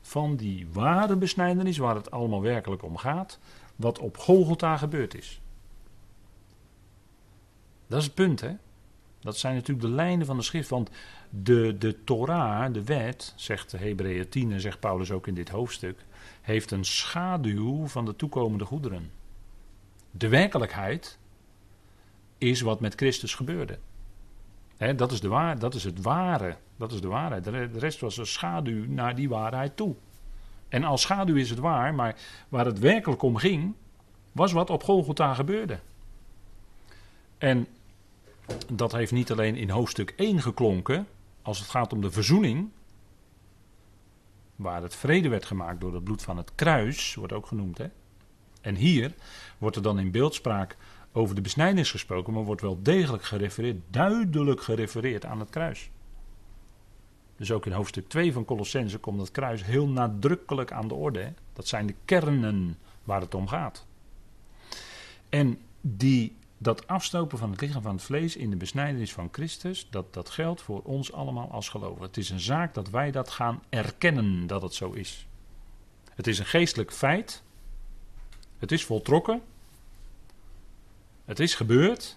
van 0.07 0.37
die 0.37 0.67
ware 0.73 1.17
besnijdenis 1.17 1.79
waar 1.79 1.95
het 1.95 2.11
allemaal 2.11 2.43
werkelijk 2.43 2.83
om 2.83 2.97
gaat, 2.97 3.39
wat 3.77 3.99
op 3.99 4.17
Golgotha 4.17 4.77
gebeurd 4.77 5.15
is. 5.15 5.41
Dat 7.87 7.99
is 7.99 8.05
het 8.05 8.15
punt, 8.15 8.41
hè? 8.41 8.53
Dat 9.21 9.37
zijn 9.37 9.55
natuurlijk 9.55 9.87
de 9.87 9.95
lijnen 9.95 10.27
van 10.27 10.37
de 10.37 10.43
schrift. 10.43 10.69
Want 10.69 10.91
de, 11.31 11.77
de 11.79 12.05
Torah, 12.05 12.73
de 12.73 12.85
wet, 12.85 13.33
zegt 13.37 13.73
Hebreeën 13.73 14.29
10 14.29 14.53
en 14.53 14.61
zegt 14.61 14.81
Paulus 14.81 15.11
ook 15.11 15.27
in 15.27 15.35
dit 15.35 15.49
hoofdstuk, 15.49 16.05
heeft 16.43 16.71
een 16.71 16.85
schaduw 16.85 17.87
van 17.87 18.05
de 18.05 18.17
toekomende 18.17 18.65
goederen. 18.65 19.11
De 20.11 20.29
werkelijkheid 20.29 21.19
is 22.39 22.61
wat 22.61 22.81
met 22.81 22.95
Christus 22.95 23.35
gebeurde. 23.35 23.79
Dat, 24.97 25.13
is 25.13 25.21
de 25.21 25.29
waar, 25.29 25.59
dat 25.59 25.75
is 25.75 25.85
het 25.85 26.03
ware. 26.03 26.57
Dat 26.77 26.93
is 26.93 27.01
de 27.01 27.09
waarheid. 27.09 27.45
De 27.45 27.79
rest 27.79 28.01
was 28.01 28.17
een 28.17 28.27
schaduw 28.27 28.85
naar 28.89 29.15
die 29.15 29.29
waarheid 29.29 29.77
toe. 29.77 29.95
En 30.69 30.85
als 30.85 31.03
schaduw 31.03 31.37
is 31.37 31.51
het 31.51 31.59
waar, 31.59 31.95
maar 31.95 32.17
waar 32.49 32.65
het 32.65 32.79
werkelijk 32.79 33.23
om 33.23 33.37
ging, 33.37 33.75
was 34.33 34.53
wat 34.53 34.71
op 34.71 34.83
Golgotha 34.83 35.35
gebeurde. 35.35 35.79
En 37.39 37.67
dat 38.73 38.93
heeft 38.93 39.13
niet 39.13 39.33
alleen 39.33 39.57
in 39.57 39.71
hoofdstuk 39.71 40.13
1 40.17 40.43
geklonken, 40.43 41.07
als 41.43 41.59
het 41.59 41.69
gaat 41.69 41.93
om 41.93 42.01
de 42.01 42.11
verzoening, 42.11 42.69
waar 44.57 44.83
het 44.83 44.95
vrede 44.95 45.29
werd 45.29 45.45
gemaakt 45.45 45.81
door 45.81 45.95
het 45.95 46.05
bloed 46.05 46.23
van 46.23 46.37
het 46.37 46.53
kruis, 46.55 47.15
wordt 47.15 47.33
ook 47.33 47.47
genoemd. 47.47 47.79
Hè? 47.79 47.87
En 48.61 48.75
hier 48.75 49.15
wordt 49.59 49.77
er 49.77 49.83
dan 49.83 49.99
in 49.99 50.11
beeldspraak 50.11 50.77
over 51.17 51.35
de 51.35 51.41
besnijdenis 51.41 51.91
gesproken, 51.91 52.33
maar 52.33 52.45
wordt 52.45 52.61
wel 52.61 52.83
degelijk 52.83 53.25
gerefereerd, 53.25 53.77
duidelijk 53.91 54.63
gerefereerd 54.63 55.25
aan 55.25 55.41
het 55.41 55.51
kruis. 55.51 55.91
Dus 57.37 57.53
ook 57.53 57.67
in 57.67 57.73
hoofdstuk 57.73 58.09
2 58.09 58.33
van 58.33 58.45
Colossense 58.45 58.99
komt 58.99 59.19
dat 59.19 59.31
kruis 59.31 59.65
heel 59.65 59.89
nadrukkelijk 59.89 60.73
aan 60.73 60.89
de 60.89 60.95
orde. 60.95 61.33
Dat 61.53 61.69
zijn 61.69 61.87
de 61.87 61.95
kernen 62.05 62.79
waar 63.05 63.21
het 63.21 63.35
om 63.35 63.49
gaat. 63.49 63.87
En 65.29 65.59
die 65.81 66.37
dat 66.59 66.87
afstopen 66.87 67.39
van 67.39 67.51
het 67.51 67.61
lichaam 67.61 67.83
van 67.83 67.95
het 67.95 68.05
vlees 68.05 68.37
in 68.37 68.51
de 68.51 68.57
besnijdenis 68.57 69.13
van 69.13 69.29
Christus, 69.33 69.87
dat, 69.91 70.15
dat 70.15 70.31
geldt 70.31 70.63
voor 70.63 70.83
ons 70.83 71.13
allemaal 71.13 71.51
als 71.51 71.69
gelovigen. 71.69 72.07
Het 72.07 72.17
is 72.17 72.31
een 72.31 72.41
zaak 72.41 72.75
dat 72.75 72.91
wij 72.91 73.11
dat 73.11 73.31
gaan 73.31 73.63
erkennen 73.69 74.47
dat 74.47 74.63
het 74.63 74.75
zo 74.75 74.91
is. 74.91 75.27
Het 76.15 76.27
is 76.27 76.39
een 76.39 76.47
geestelijk 76.47 76.93
feit. 76.93 77.43
Het 78.59 78.73
is 78.73 78.85
voltrokken. 78.85 79.43
Het 81.27 81.41
is 81.41 81.55
gebeurd. 81.55 82.17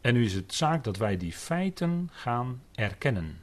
En 0.00 0.14
nu 0.14 0.24
is 0.24 0.34
het 0.34 0.54
zaak 0.54 0.84
dat 0.84 0.96
wij 0.96 1.16
die 1.16 1.32
feiten 1.32 2.08
gaan 2.12 2.62
erkennen. 2.74 3.40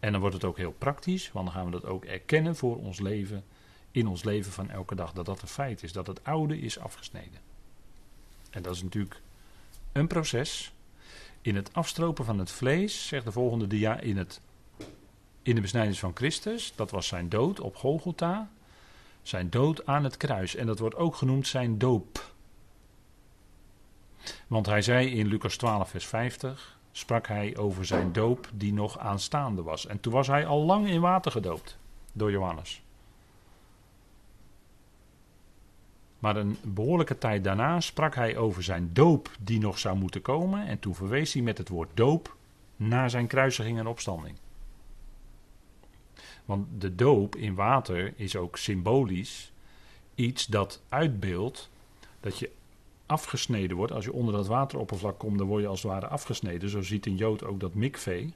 En 0.00 0.12
dan 0.12 0.20
wordt 0.20 0.34
het 0.34 0.44
ook 0.44 0.56
heel 0.56 0.74
praktisch, 0.78 1.32
want 1.32 1.46
dan 1.46 1.54
gaan 1.54 1.64
we 1.64 1.70
dat 1.70 1.84
ook 1.84 2.04
erkennen 2.04 2.56
voor 2.56 2.76
ons 2.76 3.00
leven, 3.00 3.44
in 3.90 4.06
ons 4.06 4.24
leven 4.24 4.52
van 4.52 4.70
elke 4.70 4.94
dag, 4.94 5.12
dat 5.12 5.26
dat 5.26 5.42
een 5.42 5.48
feit 5.48 5.82
is, 5.82 5.92
dat 5.92 6.06
het 6.06 6.24
oude 6.24 6.60
is 6.60 6.78
afgesneden. 6.78 7.40
En 8.50 8.62
dat 8.62 8.74
is 8.74 8.82
natuurlijk 8.82 9.20
een 9.92 10.06
proces. 10.06 10.72
In 11.40 11.56
het 11.56 11.74
afstropen 11.74 12.24
van 12.24 12.38
het 12.38 12.50
vlees, 12.50 13.06
zegt 13.06 13.24
de 13.24 13.32
volgende 13.32 13.66
dia, 13.66 14.00
in, 14.00 14.16
het, 14.16 14.40
in 15.42 15.54
de 15.54 15.60
besnijdenis 15.60 15.98
van 15.98 16.16
Christus, 16.16 16.72
dat 16.74 16.90
was 16.90 17.06
zijn 17.06 17.28
dood 17.28 17.60
op 17.60 17.76
Golgotha, 17.76 18.50
zijn 19.22 19.50
dood 19.50 19.86
aan 19.86 20.04
het 20.04 20.16
kruis. 20.16 20.54
En 20.54 20.66
dat 20.66 20.78
wordt 20.78 20.96
ook 20.96 21.16
genoemd 21.16 21.46
zijn 21.46 21.78
doop. 21.78 22.34
Want 24.46 24.66
hij 24.66 24.82
zei 24.82 25.08
in 25.08 25.26
Lucas 25.26 25.56
12, 25.56 25.90
vers 25.90 26.06
50, 26.06 26.78
sprak 26.92 27.26
hij 27.26 27.56
over 27.56 27.84
zijn 27.84 28.12
doop 28.12 28.48
die 28.52 28.72
nog 28.72 28.98
aanstaande 28.98 29.62
was. 29.62 29.86
En 29.86 30.00
toen 30.00 30.12
was 30.12 30.26
hij 30.26 30.46
al 30.46 30.64
lang 30.64 30.88
in 30.88 31.00
water 31.00 31.32
gedoopt 31.32 31.78
door 32.12 32.30
Johannes. 32.30 32.82
Maar 36.18 36.36
een 36.36 36.56
behoorlijke 36.64 37.18
tijd 37.18 37.44
daarna 37.44 37.80
sprak 37.80 38.14
hij 38.14 38.36
over 38.36 38.62
zijn 38.62 38.90
doop 38.92 39.30
die 39.40 39.58
nog 39.58 39.78
zou 39.78 39.96
moeten 39.96 40.22
komen. 40.22 40.66
En 40.66 40.78
toen 40.78 40.94
verwees 40.94 41.32
hij 41.32 41.42
met 41.42 41.58
het 41.58 41.68
woord 41.68 41.90
doop 41.94 42.36
naar 42.76 43.10
zijn 43.10 43.26
kruisiging 43.26 43.78
en 43.78 43.86
opstanding. 43.86 44.36
Want 46.44 46.66
de 46.78 46.94
doop 46.94 47.36
in 47.36 47.54
water 47.54 48.12
is 48.16 48.36
ook 48.36 48.56
symbolisch 48.56 49.52
iets 50.14 50.46
dat 50.46 50.82
uitbeeldt 50.88 51.70
dat 52.20 52.38
je 52.38 52.50
afgesneden 53.06 53.76
wordt. 53.76 53.92
Als 53.92 54.04
je 54.04 54.12
onder 54.12 54.34
dat 54.34 54.46
wateroppervlak 54.46 55.18
komt, 55.18 55.38
dan 55.38 55.46
word 55.46 55.62
je 55.62 55.68
als 55.68 55.82
het 55.82 55.92
ware 55.92 56.06
afgesneden. 56.06 56.68
Zo 56.68 56.82
ziet 56.82 57.06
een 57.06 57.16
Jood 57.16 57.44
ook 57.44 57.60
dat 57.60 57.74
mikvee, 57.74 58.34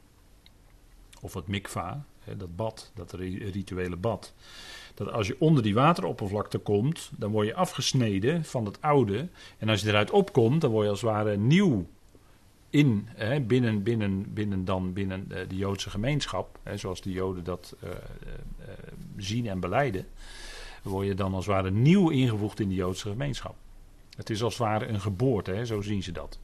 of 1.21 1.35
het 1.35 1.47
mikva, 1.47 2.05
dat 2.37 2.57
bad, 2.57 2.91
dat 2.95 3.13
rituele 3.13 3.97
bad 3.97 4.33
dat 5.05 5.13
als 5.13 5.27
je 5.27 5.37
onder 5.39 5.63
die 5.63 5.75
wateroppervlakte 5.75 6.59
komt, 6.59 7.11
dan 7.17 7.31
word 7.31 7.47
je 7.47 7.55
afgesneden 7.55 8.45
van 8.45 8.65
het 8.65 8.83
oude. 8.83 9.29
En 9.59 9.69
als 9.69 9.81
je 9.81 9.89
eruit 9.89 10.11
opkomt, 10.11 10.61
dan 10.61 10.71
word 10.71 10.85
je 10.85 10.91
als 10.91 11.01
het 11.01 11.11
ware 11.11 11.37
nieuw 11.37 11.87
in, 12.71 13.09
hè, 13.09 13.41
binnen, 13.41 13.83
binnen, 13.83 14.33
binnen, 14.35 14.65
dan 14.65 14.93
binnen 14.93 15.27
uh, 15.29 15.39
de 15.49 15.57
Joodse 15.57 15.91
gemeenschap, 15.91 16.59
hè, 16.63 16.77
zoals 16.77 17.01
de 17.01 17.13
Joden 17.13 17.45
dat 17.45 17.77
uh, 17.85 17.91
uh, 17.91 17.97
zien 19.17 19.47
en 19.47 19.61
beleiden, 19.61 20.07
word 20.83 21.07
je 21.07 21.15
dan 21.15 21.35
als 21.35 21.47
het 21.47 21.55
ware 21.55 21.71
nieuw 21.71 22.09
ingevoegd 22.09 22.61
in 22.61 22.69
de 22.69 22.75
Joodse 22.75 23.09
gemeenschap. 23.09 23.55
Het 24.21 24.31
is 24.31 24.43
als 24.43 24.59
het 24.59 24.63
ware 24.63 24.87
een 24.87 25.01
geboorte, 25.01 25.51
hè, 25.51 25.67
zo 25.67 25.81
zien 25.81 26.03
ze 26.03 26.13
dat. 26.13 26.39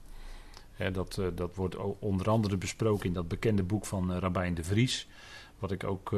Hè, 0.72 0.90
dat, 0.90 1.20
dat 1.34 1.54
wordt 1.54 1.76
onder 1.98 2.30
andere 2.30 2.56
besproken 2.56 3.06
in 3.06 3.12
dat 3.12 3.28
bekende 3.28 3.62
boek 3.62 3.86
van 3.86 4.18
Rabijn 4.18 4.54
de 4.54 4.64
Vries, 4.64 5.08
wat 5.58 5.70
ik 5.70 5.84
ook 5.84 6.12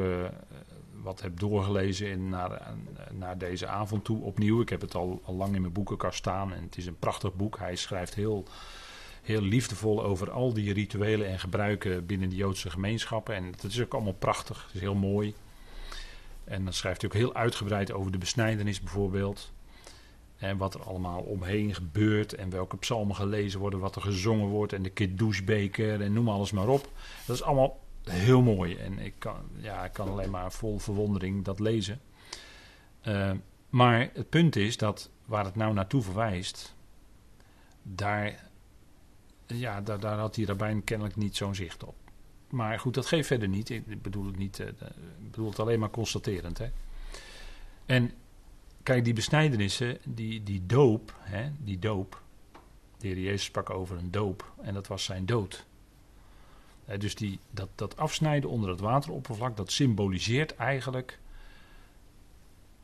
wat 1.03 1.21
heb 1.21 1.39
doorgelezen 1.39 2.09
in, 2.09 2.29
naar, 2.29 2.75
naar 3.13 3.39
deze 3.39 3.67
avond 3.67 4.05
toe 4.05 4.23
opnieuw. 4.23 4.61
Ik 4.61 4.69
heb 4.69 4.81
het 4.81 4.95
al, 4.95 5.23
lang 5.27 5.55
in 5.55 5.61
mijn 5.61 5.73
boekenkast 5.73 6.19
staan 6.19 6.53
en 6.53 6.63
het 6.63 6.77
is 6.77 6.87
een 6.87 6.99
prachtig 6.99 7.35
boek. 7.35 7.59
Hij 7.59 7.77
schrijft 7.77 8.15
heel, 8.15 8.45
heel 9.23 9.43
liefdevol 9.43 10.05
over 10.05 10.31
al 10.31 10.53
die 10.53 10.73
rituelen 10.73 11.29
en 11.29 11.39
gebruiken 11.39 12.07
binnen 12.07 12.29
de 12.29 12.37
Joodse 12.37 12.71
gemeenschappen. 12.71 13.35
En 13.35 13.45
het 13.45 13.65
is 13.65 13.81
ook 13.81 13.95
allemaal 13.95 14.13
prachtig, 14.13 14.65
het 14.67 14.75
is 14.75 14.81
heel 14.81 14.95
mooi. 14.95 15.35
En 16.45 16.65
dan 16.65 16.73
schrijft 16.73 17.01
hij 17.01 17.11
ook 17.11 17.17
heel 17.17 17.35
uitgebreid 17.35 17.93
over 17.93 18.13
de 18.13 18.19
besnijdenis 18.19 18.81
bijvoorbeeld. 18.81 19.53
En 20.39 20.57
wat 20.57 20.75
er 20.75 20.83
allemaal 20.83 21.21
omheen 21.21 21.75
gebeurt 21.75 22.35
en 22.35 22.51
welke 22.51 22.77
psalmen 22.77 23.17
gelezen 23.17 23.61
worden, 23.61 23.81
wat 23.81 23.97
er 23.97 24.03
gezongen 24.03 24.49
wordt 24.49 24.73
en 24.73 24.83
de 24.83 24.91
kiddushbeker 24.91 26.01
en 26.01 26.13
noem 26.13 26.29
alles 26.29 26.51
maar 26.51 26.69
op. 26.69 26.91
Dat 27.27 27.37
is 27.37 27.43
allemaal 27.43 27.81
heel 28.03 28.43
mooi. 28.43 28.77
En 28.77 28.99
ik 28.99 29.15
kan, 29.19 29.41
ja, 29.57 29.85
ik 29.85 29.93
kan 29.93 30.09
alleen 30.09 30.31
maar 30.31 30.53
vol 30.53 30.79
verwondering 30.79 31.45
dat 31.45 31.61
lezen. 31.61 32.01
Uh, 33.07 33.31
maar 33.69 34.11
het 34.13 34.29
punt 34.29 34.57
is 34.57 34.77
dat 34.77 35.11
waar 35.25 35.45
het 35.45 35.57
nou 35.57 35.75
naartoe 35.75 36.03
verwijst, 36.03 36.75
daar, 37.83 38.51
ja, 39.47 39.81
daar, 39.81 40.01
daar 40.01 40.19
had 40.19 40.35
die 40.35 40.47
rabbijn 40.47 40.85
kennelijk 40.85 41.17
niet 41.17 41.37
zo'n 41.37 41.55
zicht 41.55 41.85
op. 41.85 41.95
Maar 42.49 42.79
goed, 42.79 42.95
dat 42.95 43.07
geeft 43.07 43.27
verder 43.27 43.49
niet. 43.49 43.71
Ik 43.71 44.03
bedoel 44.03 44.27
het, 44.27 44.37
niet, 44.37 44.59
ik 44.59 45.31
bedoel 45.31 45.49
het 45.49 45.59
alleen 45.59 45.79
maar 45.79 45.91
constaterend. 45.91 46.59
Hè. 46.59 46.67
En 47.87 48.13
kijk, 48.89 49.05
die 49.05 49.15
besnijdenissen, 49.15 49.99
die, 50.05 50.43
die 50.43 50.67
doop, 50.67 51.15
hè, 51.21 51.51
die 51.59 51.79
doop. 51.79 52.23
De 52.99 53.07
heer 53.07 53.19
Jezus 53.19 53.45
sprak 53.45 53.71
over 53.71 53.97
een 53.97 54.11
doop 54.11 54.53
en 54.63 54.75
dat 54.75 54.87
was 54.87 55.05
zijn 55.05 55.27
dood 55.27 55.67
dus 56.97 57.15
die, 57.15 57.39
dat, 57.51 57.69
dat 57.75 57.97
afsnijden 57.97 58.51
onder 58.51 58.71
het 58.71 58.81
wateroppervlak, 58.81 59.57
dat 59.57 59.73
symboliseert 59.73 60.57
eigenlijk 60.57 61.19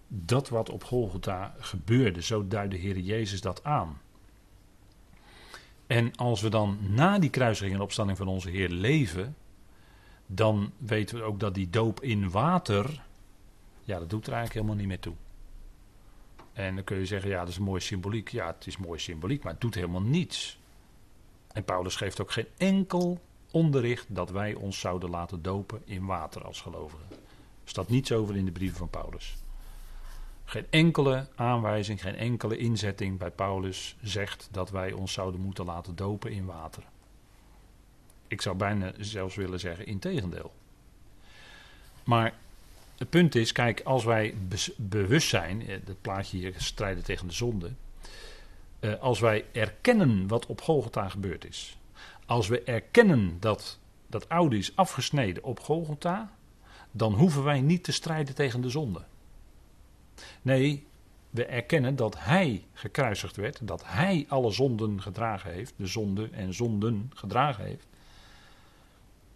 dat 0.09 0.49
wat 0.49 0.71
op 0.71 0.85
Golgotha 0.85 1.55
gebeurde. 1.59 2.23
Zo 2.23 2.49
duidde 2.49 2.77
de 2.77 2.83
Heer 2.83 2.99
Jezus 2.99 3.41
dat 3.41 3.65
aan. 3.65 4.01
En 5.87 6.17
als 6.17 6.41
we 6.41 6.49
dan 6.49 6.79
na 6.81 7.19
die 7.19 7.31
kruisiging 7.31 7.75
en 7.75 7.83
opstanding 7.83 8.19
van 8.19 8.29
onze 8.29 8.51
Heer 8.51 8.69
leven, 8.69 9.37
dan 10.27 10.73
weten 10.79 11.17
we 11.17 11.23
ook 11.23 11.41
dat 11.41 11.55
die 11.55 11.71
doop 11.71 12.03
in 12.03 12.31
water, 12.31 13.03
ja, 13.85 13.99
dat 13.99 14.11
doet 14.11 14.27
er 14.27 14.33
eigenlijk 14.33 14.55
helemaal 14.55 14.77
niet 14.77 14.87
meer 14.87 15.01
toe. 15.01 15.15
En 16.55 16.75
dan 16.75 16.85
kun 16.85 16.99
je 16.99 17.07
zeggen, 17.07 17.31
ja, 17.31 17.39
dat 17.39 17.49
is 17.49 17.57
een 17.57 17.63
mooie 17.63 17.81
symboliek. 17.81 18.29
Ja, 18.29 18.47
het 18.47 18.67
is 18.67 18.77
mooie 18.77 18.99
symboliek, 18.99 19.43
maar 19.43 19.53
het 19.53 19.61
doet 19.61 19.75
helemaal 19.75 20.03
niets. 20.03 20.59
En 21.53 21.65
Paulus 21.65 21.97
geeft 21.97 22.21
ook 22.21 22.33
geen 22.33 22.49
enkel 22.57 23.21
onderricht 23.51 24.07
dat 24.09 24.31
wij 24.31 24.55
ons 24.55 24.81
zouden 24.81 25.11
laten 25.11 25.43
dopen 25.43 25.83
in 25.85 26.07
water 26.07 26.45
als 26.45 26.61
gelovigen. 26.61 27.07
Er 27.65 27.71
staat 27.71 27.89
niets 27.89 28.13
over 28.13 28.37
in 28.37 28.45
de 28.45 28.53
brieven 28.53 28.77
van 28.79 28.91
Paulus. 28.91 29.37
Geen 30.45 30.67
enkele 30.71 31.27
aanwijzing, 31.35 32.01
geen 32.01 32.17
enkele 32.17 32.57
inzetting 32.57 33.19
bij 33.19 33.31
Paulus 33.31 33.97
zegt 34.03 34.49
dat 34.51 34.71
wij 34.71 34.93
ons 34.93 35.13
zouden 35.13 35.41
moeten 35.41 35.65
laten 35.65 35.97
dopen 35.97 36.33
in 36.33 36.45
water. 36.45 36.83
Ik 38.27 38.41
zou 38.41 38.57
bijna 38.57 38.93
zelfs 38.99 39.35
willen 39.35 39.61
zeggen 39.61 39.87
in 39.87 39.99
tegendeel. 39.99 40.53
Maar 42.05 42.35
het 43.05 43.13
punt 43.13 43.35
is, 43.35 43.53
kijk, 43.53 43.81
als 43.81 44.05
wij 44.05 44.35
bewust 44.77 45.29
zijn, 45.29 45.63
het 45.67 46.01
plaatje 46.01 46.37
hier 46.37 46.55
strijden 46.57 47.05
tegen 47.05 47.27
de 47.27 47.33
zonde. 47.33 47.71
Uh, 48.81 49.01
als 49.01 49.21
wij 49.21 49.45
erkennen 49.53 50.29
wat 50.29 50.47
op 50.47 50.61
Golgotha 50.61 51.09
gebeurd 51.09 51.45
is. 51.47 51.79
Als 52.27 52.49
we 52.49 52.63
erkennen 52.63 53.37
dat 53.41 53.79
dat 54.07 54.29
oude 54.29 54.57
is 54.57 54.77
afgesneden 54.77 55.45
op 55.45 55.61
Golgotha, 55.61 56.33
dan 56.91 57.13
hoeven 57.13 57.45
wij 57.45 57.61
niet 57.61 57.85
te 57.85 57.93
strijden 57.93 58.35
tegen 58.35 58.61
de 58.61 58.71
zonde. 58.71 59.03
Nee, 60.43 60.87
we 61.31 61.45
erkennen 61.45 61.97
dat 61.97 62.19
Hij 62.19 62.65
gekruisigd 62.73 63.37
werd, 63.37 63.59
dat 63.63 63.83
Hij 63.87 64.27
alle 64.29 64.51
zonden 64.51 65.03
gedragen 65.03 65.53
heeft, 65.53 65.75
de 65.77 65.87
zonde 65.87 66.29
en 66.33 66.55
zonden 66.55 67.11
gedragen 67.15 67.65
heeft. 67.65 67.87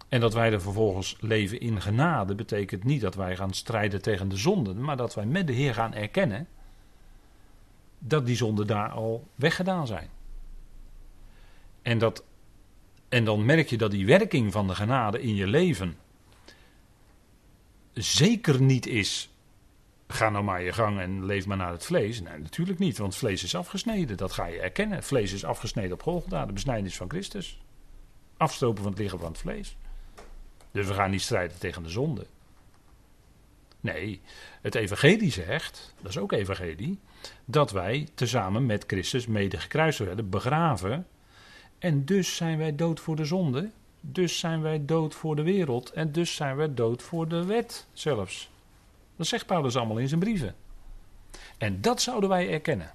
En 0.08 0.20
dat 0.20 0.34
wij 0.34 0.52
er 0.52 0.60
vervolgens 0.60 1.16
leven 1.20 1.60
in 1.60 1.80
genade 1.80 2.34
betekent 2.34 2.84
niet 2.84 3.00
dat 3.00 3.14
wij 3.14 3.36
gaan 3.36 3.52
strijden 3.52 4.02
tegen 4.02 4.28
de 4.28 4.36
zonden, 4.36 4.80
maar 4.80 4.96
dat 4.96 5.14
wij 5.14 5.26
met 5.26 5.46
de 5.46 5.52
Heer 5.52 5.74
gaan 5.74 5.94
erkennen 5.94 6.48
dat 7.98 8.26
die 8.26 8.36
zonden 8.36 8.66
daar 8.66 8.88
al 8.88 9.28
weggedaan 9.34 9.86
zijn. 9.86 10.08
En, 11.82 11.98
dat, 11.98 12.24
en 13.08 13.24
dan 13.24 13.44
merk 13.44 13.68
je 13.68 13.76
dat 13.76 13.90
die 13.90 14.06
werking 14.06 14.52
van 14.52 14.66
de 14.66 14.74
genade 14.74 15.22
in 15.22 15.34
je 15.34 15.46
leven 15.46 15.96
zeker 17.92 18.62
niet 18.62 18.86
is. 18.86 19.30
Ga 20.06 20.30
nou 20.30 20.44
maar 20.44 20.62
je 20.62 20.72
gang 20.72 21.00
en 21.00 21.24
leef 21.24 21.46
maar 21.46 21.56
naar 21.56 21.72
het 21.72 21.84
vlees. 21.84 22.20
Nee, 22.20 22.38
natuurlijk 22.38 22.78
niet, 22.78 22.98
want 22.98 23.16
vlees 23.16 23.42
is 23.42 23.54
afgesneden. 23.54 24.16
Dat 24.16 24.32
ga 24.32 24.46
je 24.46 24.60
erkennen. 24.60 25.02
Vlees 25.02 25.32
is 25.32 25.44
afgesneden 25.44 25.92
op 25.92 26.02
Golgotha, 26.02 26.46
de 26.46 26.52
besnijdenis 26.52 26.96
van 26.96 27.08
Christus. 27.10 27.60
Afstopen 28.36 28.82
van 28.82 28.92
het 28.92 29.00
lichaam 29.00 29.18
van 29.18 29.28
het 29.28 29.38
vlees. 29.38 29.76
Dus 30.70 30.86
we 30.86 30.94
gaan 30.94 31.10
niet 31.10 31.22
strijden 31.22 31.58
tegen 31.58 31.82
de 31.82 31.88
zonde. 31.88 32.26
Nee, 33.80 34.20
het 34.60 34.74
evangelie 34.74 35.30
zegt, 35.30 35.94
dat 36.00 36.10
is 36.10 36.18
ook 36.18 36.32
evangelie, 36.32 36.98
dat 37.44 37.70
wij 37.70 38.08
tezamen 38.14 38.66
met 38.66 38.84
Christus 38.86 39.26
mede 39.26 39.58
gekruisigd 39.58 40.06
werden, 40.06 40.30
begraven. 40.30 41.06
En 41.78 42.04
dus 42.04 42.36
zijn 42.36 42.58
wij 42.58 42.74
dood 42.74 43.00
voor 43.00 43.16
de 43.16 43.24
zonde. 43.24 43.70
Dus 44.00 44.38
zijn 44.38 44.62
wij 44.62 44.84
dood 44.84 45.14
voor 45.14 45.36
de 45.36 45.42
wereld. 45.42 45.90
En 45.90 46.12
dus 46.12 46.34
zijn 46.34 46.56
wij 46.56 46.74
dood 46.74 47.02
voor 47.02 47.28
de 47.28 47.44
wet 47.44 47.86
zelfs. 47.92 48.50
Dat 49.16 49.26
zegt 49.26 49.46
Paulus 49.46 49.76
allemaal 49.76 49.98
in 49.98 50.08
zijn 50.08 50.20
brieven. 50.20 50.54
En 51.58 51.80
dat 51.80 52.02
zouden 52.02 52.28
wij 52.28 52.50
erkennen. 52.50 52.92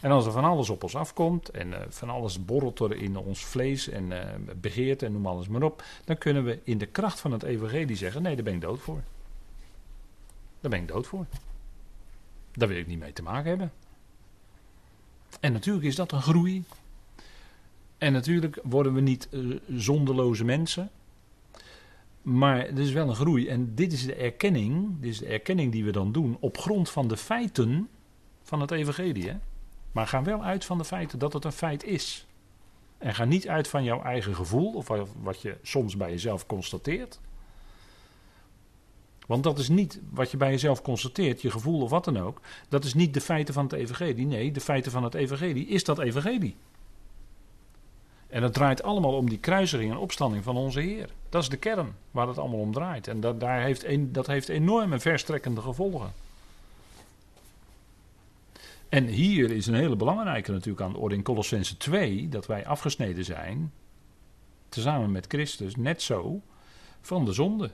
En 0.00 0.10
als 0.10 0.26
er 0.26 0.32
van 0.32 0.44
alles 0.44 0.70
op 0.70 0.82
ons 0.82 0.96
afkomt 0.96 1.48
en 1.48 1.68
uh, 1.68 1.78
van 1.88 2.10
alles 2.10 2.44
borrelt 2.44 2.80
er 2.80 2.96
in 2.96 3.16
ons 3.16 3.44
vlees 3.44 3.88
en 3.88 4.10
uh, 4.10 4.18
begeert 4.60 5.02
en 5.02 5.12
noem 5.12 5.26
alles 5.26 5.48
maar 5.48 5.62
op, 5.62 5.82
dan 6.04 6.18
kunnen 6.18 6.44
we 6.44 6.60
in 6.64 6.78
de 6.78 6.86
kracht 6.86 7.20
van 7.20 7.32
het 7.32 7.42
evangelie 7.42 7.96
zeggen, 7.96 8.22
nee, 8.22 8.34
daar 8.34 8.44
ben 8.44 8.54
ik 8.54 8.60
dood 8.60 8.80
voor. 8.80 9.02
Daar 10.60 10.70
ben 10.70 10.80
ik 10.80 10.88
dood 10.88 11.06
voor. 11.06 11.26
Daar 12.52 12.68
wil 12.68 12.76
ik 12.76 12.86
niet 12.86 12.98
mee 12.98 13.12
te 13.12 13.22
maken 13.22 13.48
hebben. 13.48 13.72
En 15.40 15.52
natuurlijk 15.52 15.86
is 15.86 15.96
dat 15.96 16.12
een 16.12 16.22
groei. 16.22 16.64
En 17.98 18.12
natuurlijk 18.12 18.58
worden 18.62 18.94
we 18.94 19.00
niet 19.00 19.28
uh, 19.30 19.56
zonderloze 19.68 20.44
mensen. 20.44 20.90
Maar 22.22 22.66
het 22.66 22.78
is 22.78 22.92
wel 22.92 23.08
een 23.08 23.14
groei. 23.14 23.48
En 23.48 23.74
dit 23.74 23.92
is 23.92 24.06
de 24.06 24.14
erkenning, 24.14 25.00
dit 25.00 25.10
is 25.10 25.18
de 25.18 25.26
erkenning 25.26 25.72
die 25.72 25.84
we 25.84 25.90
dan 25.90 26.12
doen 26.12 26.36
op 26.40 26.58
grond 26.58 26.90
van 26.90 27.08
de 27.08 27.16
feiten 27.16 27.88
van 28.42 28.60
het 28.60 28.70
evangelie. 28.70 29.28
Hè? 29.28 29.36
Maar 29.98 30.06
ga 30.06 30.22
wel 30.22 30.42
uit 30.42 30.64
van 30.64 30.78
de 30.78 30.84
feiten 30.84 31.18
dat 31.18 31.32
het 31.32 31.44
een 31.44 31.52
feit 31.52 31.84
is. 31.84 32.26
En 32.98 33.14
ga 33.14 33.24
niet 33.24 33.48
uit 33.48 33.68
van 33.68 33.84
jouw 33.84 34.02
eigen 34.02 34.34
gevoel 34.34 34.72
of 34.72 34.88
wat 35.22 35.42
je 35.42 35.56
soms 35.62 35.96
bij 35.96 36.10
jezelf 36.10 36.46
constateert. 36.46 37.20
Want 39.26 39.42
dat 39.42 39.58
is 39.58 39.68
niet 39.68 40.00
wat 40.10 40.30
je 40.30 40.36
bij 40.36 40.50
jezelf 40.50 40.82
constateert, 40.82 41.42
je 41.42 41.50
gevoel 41.50 41.82
of 41.82 41.90
wat 41.90 42.04
dan 42.04 42.18
ook. 42.18 42.40
Dat 42.68 42.84
is 42.84 42.94
niet 42.94 43.14
de 43.14 43.20
feiten 43.20 43.54
van 43.54 43.64
het 43.64 43.72
evangelie. 43.72 44.26
Nee, 44.26 44.52
de 44.52 44.60
feiten 44.60 44.92
van 44.92 45.04
het 45.04 45.14
evangelie 45.14 45.66
is 45.66 45.84
dat 45.84 45.98
evangelie. 45.98 46.56
En 48.26 48.42
het 48.42 48.54
draait 48.54 48.82
allemaal 48.82 49.16
om 49.16 49.28
die 49.28 49.38
kruising 49.38 49.90
en 49.90 49.96
opstanding 49.96 50.44
van 50.44 50.56
onze 50.56 50.80
Heer. 50.80 51.08
Dat 51.28 51.42
is 51.42 51.48
de 51.48 51.56
kern 51.56 51.94
waar 52.10 52.28
het 52.28 52.38
allemaal 52.38 52.60
om 52.60 52.72
draait. 52.72 53.08
En 53.08 53.20
dat, 53.20 53.40
daar 53.40 53.62
heeft 53.62 54.14
dat 54.14 54.26
heeft 54.26 54.48
enorme 54.48 55.00
verstrekkende 55.00 55.60
gevolgen. 55.60 56.12
En 58.88 59.06
hier 59.06 59.50
is 59.50 59.66
een 59.66 59.74
hele 59.74 59.96
belangrijke 59.96 60.52
natuurlijk 60.52 60.80
aan 60.80 60.92
de 60.92 60.98
orde 60.98 61.14
in 61.14 61.22
Colossense 61.22 61.76
2, 61.76 62.28
dat 62.28 62.46
wij 62.46 62.66
afgesneden 62.66 63.24
zijn, 63.24 63.72
tezamen 64.68 65.12
met 65.12 65.26
Christus, 65.28 65.76
net 65.76 66.02
zo, 66.02 66.42
van 67.00 67.24
de 67.24 67.32
zonde. 67.32 67.70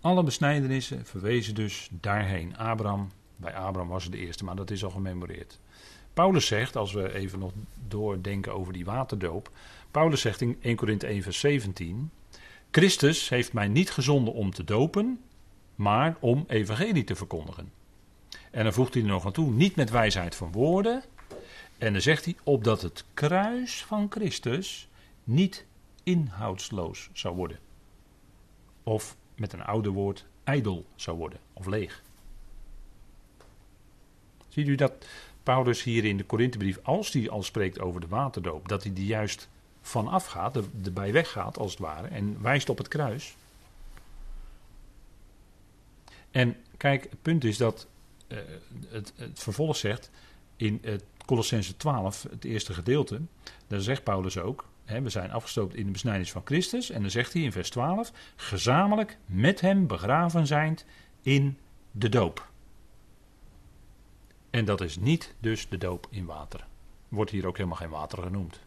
Alle 0.00 0.22
besnijdenissen 0.22 1.06
verwezen 1.06 1.54
dus 1.54 1.88
daarheen. 2.00 2.56
Abraham, 2.56 3.10
bij 3.36 3.54
Abraham 3.54 3.88
was 3.88 4.02
het 4.02 4.12
de 4.12 4.18
eerste, 4.18 4.44
maar 4.44 4.56
dat 4.56 4.70
is 4.70 4.84
al 4.84 4.90
gememoreerd. 4.90 5.60
Paulus 6.14 6.46
zegt, 6.46 6.76
als 6.76 6.92
we 6.92 7.14
even 7.14 7.38
nog 7.38 7.52
doordenken 7.88 8.54
over 8.54 8.72
die 8.72 8.84
waterdoop. 8.84 9.50
Paulus 9.90 10.20
zegt 10.20 10.40
in 10.40 10.58
1 10.60 10.76
Korinthe 10.76 11.06
1 11.06 11.22
vers 11.22 11.38
17. 11.38 12.10
Christus 12.70 13.28
heeft 13.28 13.52
mij 13.52 13.68
niet 13.68 13.90
gezonden 13.90 14.34
om 14.34 14.50
te 14.50 14.64
dopen, 14.64 15.20
maar 15.74 16.16
om 16.20 16.44
evangelie 16.48 17.04
te 17.04 17.14
verkondigen. 17.14 17.72
En 18.54 18.64
dan 18.64 18.72
voegt 18.72 18.94
hij 18.94 19.02
er 19.02 19.08
nog 19.08 19.26
aan 19.26 19.32
toe, 19.32 19.50
niet 19.50 19.76
met 19.76 19.90
wijsheid 19.90 20.34
van 20.34 20.52
woorden. 20.52 21.02
En 21.78 21.92
dan 21.92 22.02
zegt 22.02 22.24
hij, 22.24 22.36
opdat 22.42 22.82
het 22.82 23.04
kruis 23.14 23.84
van 23.84 24.06
Christus 24.10 24.88
niet 25.24 25.64
inhoudsloos 26.02 27.10
zou 27.12 27.34
worden. 27.36 27.58
Of 28.82 29.16
met 29.34 29.52
een 29.52 29.64
ouder 29.64 29.92
woord, 29.92 30.24
ijdel 30.44 30.84
zou 30.94 31.16
worden, 31.16 31.38
of 31.52 31.66
leeg. 31.66 32.02
Ziet 34.48 34.68
u 34.68 34.74
dat 34.74 35.06
Paulus 35.42 35.82
hier 35.82 36.04
in 36.04 36.16
de 36.16 36.24
Korinthebrief, 36.24 36.78
als 36.82 37.12
hij 37.12 37.30
al 37.30 37.42
spreekt 37.42 37.80
over 37.80 38.00
de 38.00 38.08
waterdoop, 38.08 38.68
dat 38.68 38.82
hij 38.82 38.92
die 38.92 39.06
juist 39.06 39.48
vanaf 39.80 40.26
gaat, 40.26 40.56
erbij 40.84 41.12
weggaat 41.12 41.58
als 41.58 41.70
het 41.70 41.80
ware, 41.80 42.08
en 42.08 42.42
wijst 42.42 42.68
op 42.68 42.78
het 42.78 42.88
kruis. 42.88 43.36
En 46.30 46.56
kijk, 46.76 47.02
het 47.02 47.22
punt 47.22 47.44
is 47.44 47.56
dat 47.56 47.86
het, 48.88 49.12
het, 49.16 49.38
vervolg 49.38 49.76
zegt 49.76 50.10
in 50.56 50.78
het 50.82 51.04
Colossense 51.26 51.76
12, 51.76 52.26
het 52.30 52.44
eerste 52.44 52.74
gedeelte, 52.74 53.20
daar 53.66 53.80
zegt 53.80 54.02
Paulus 54.02 54.38
ook, 54.38 54.68
hè, 54.84 55.02
we 55.02 55.08
zijn 55.08 55.30
afgestoopt 55.30 55.74
in 55.74 55.86
de 55.86 55.92
besnijdenis 55.92 56.32
van 56.32 56.42
Christus, 56.44 56.90
en 56.90 57.00
dan 57.00 57.10
zegt 57.10 57.32
hij 57.32 57.42
in 57.42 57.52
vers 57.52 57.70
12, 57.70 58.12
gezamenlijk 58.36 59.18
met 59.26 59.60
hem 59.60 59.86
begraven 59.86 60.46
zijnd 60.46 60.84
in 61.22 61.58
de 61.90 62.08
doop. 62.08 62.48
En 64.50 64.64
dat 64.64 64.80
is 64.80 64.96
niet 64.96 65.34
dus 65.40 65.68
de 65.68 65.78
doop 65.78 66.06
in 66.10 66.24
water. 66.24 66.66
Wordt 67.08 67.30
hier 67.30 67.46
ook 67.46 67.56
helemaal 67.56 67.78
geen 67.78 67.88
water 67.88 68.22
genoemd. 68.22 68.60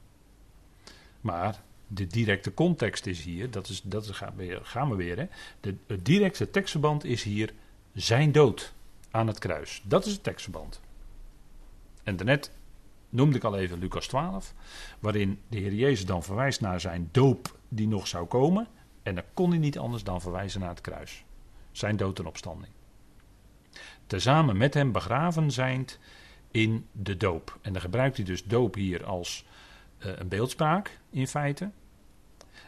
Maar 1.22 1.62
de 1.88 2.08
directe 2.08 2.54
context 2.54 3.06
is 3.06 3.24
hier, 3.24 3.52
dat, 3.52 3.68
is, 3.68 3.82
dat 3.82 4.04
is, 4.04 4.10
gaan 4.62 4.90
we 4.90 4.96
weer. 4.96 5.18
Hè. 5.18 5.28
De, 5.60 5.76
het 5.88 6.06
directe 6.06 6.50
tekstverband 6.50 7.04
is 7.04 7.24
hier 7.24 7.54
zijn 7.94 8.32
dood 8.32 8.74
aan 9.18 9.28
het 9.28 9.40
kruis. 9.40 9.82
Dat 9.86 10.06
is 10.06 10.12
het 10.12 10.24
tekstverband. 10.24 10.82
En 12.04 12.16
daarnet 12.16 12.52
noemde 13.10 13.38
ik 13.38 13.44
al 13.44 13.58
even 13.58 13.80
Lucas 13.80 14.08
12, 14.08 14.54
waarin 15.00 15.40
de 15.48 15.58
Heer 15.58 15.74
Jezus 15.74 16.06
dan 16.06 16.24
verwijst 16.24 16.62
naar 16.62 16.80
zijn 16.80 17.10
doop 17.12 17.58
die 17.68 17.88
nog 17.88 18.08
zou 18.08 18.26
komen. 18.26 18.68
En 19.04 19.16
dan 19.16 19.24
kon 19.34 19.50
hij 19.50 19.60
niet 19.60 19.80
anders 19.80 20.04
dan 20.04 20.22
verwijzen 20.22 20.60
naar 20.60 20.70
het 20.70 20.82
kruis. 20.82 21.24
Zijn 21.72 21.98
dood 21.98 22.20
en 22.20 22.26
opstanding 22.26 22.72
tezamen 24.08 24.58
met 24.58 24.74
hem 24.74 24.92
begraven 24.92 25.52
zijnd 25.52 26.00
in 26.52 26.88
de 26.92 27.18
doop. 27.18 27.58
En 27.62 27.74
dan 27.74 27.82
gebruikt 27.82 28.16
hij 28.18 28.26
dus 28.26 28.44
doop 28.44 28.76
hier 28.76 29.06
als 29.06 29.46
uh, 30.00 30.12
een 30.16 30.28
beeldspraak 30.28 31.00
in 31.10 31.28
feite. 31.28 31.70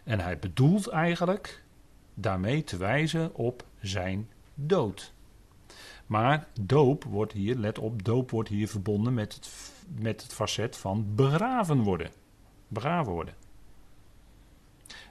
En 0.03 0.19
hij 0.19 0.39
bedoelt 0.39 0.87
eigenlijk 0.87 1.63
daarmee 2.13 2.63
te 2.63 2.77
wijzen 2.77 3.35
op 3.35 3.65
zijn 3.81 4.29
dood. 4.53 5.13
Maar 6.09 6.47
doop 6.61 7.03
wordt 7.03 7.33
hier, 7.33 7.55
let 7.55 7.79
op, 7.79 8.03
doop 8.03 8.31
wordt 8.31 8.49
hier 8.49 8.67
verbonden 8.67 9.13
met 9.13 9.33
het, 9.33 9.49
met 9.99 10.21
het 10.21 10.33
facet 10.33 10.77
van 10.77 11.15
begraven 11.15 11.81
worden. 11.81 12.11
Begraven 12.67 13.13
worden. 13.13 13.33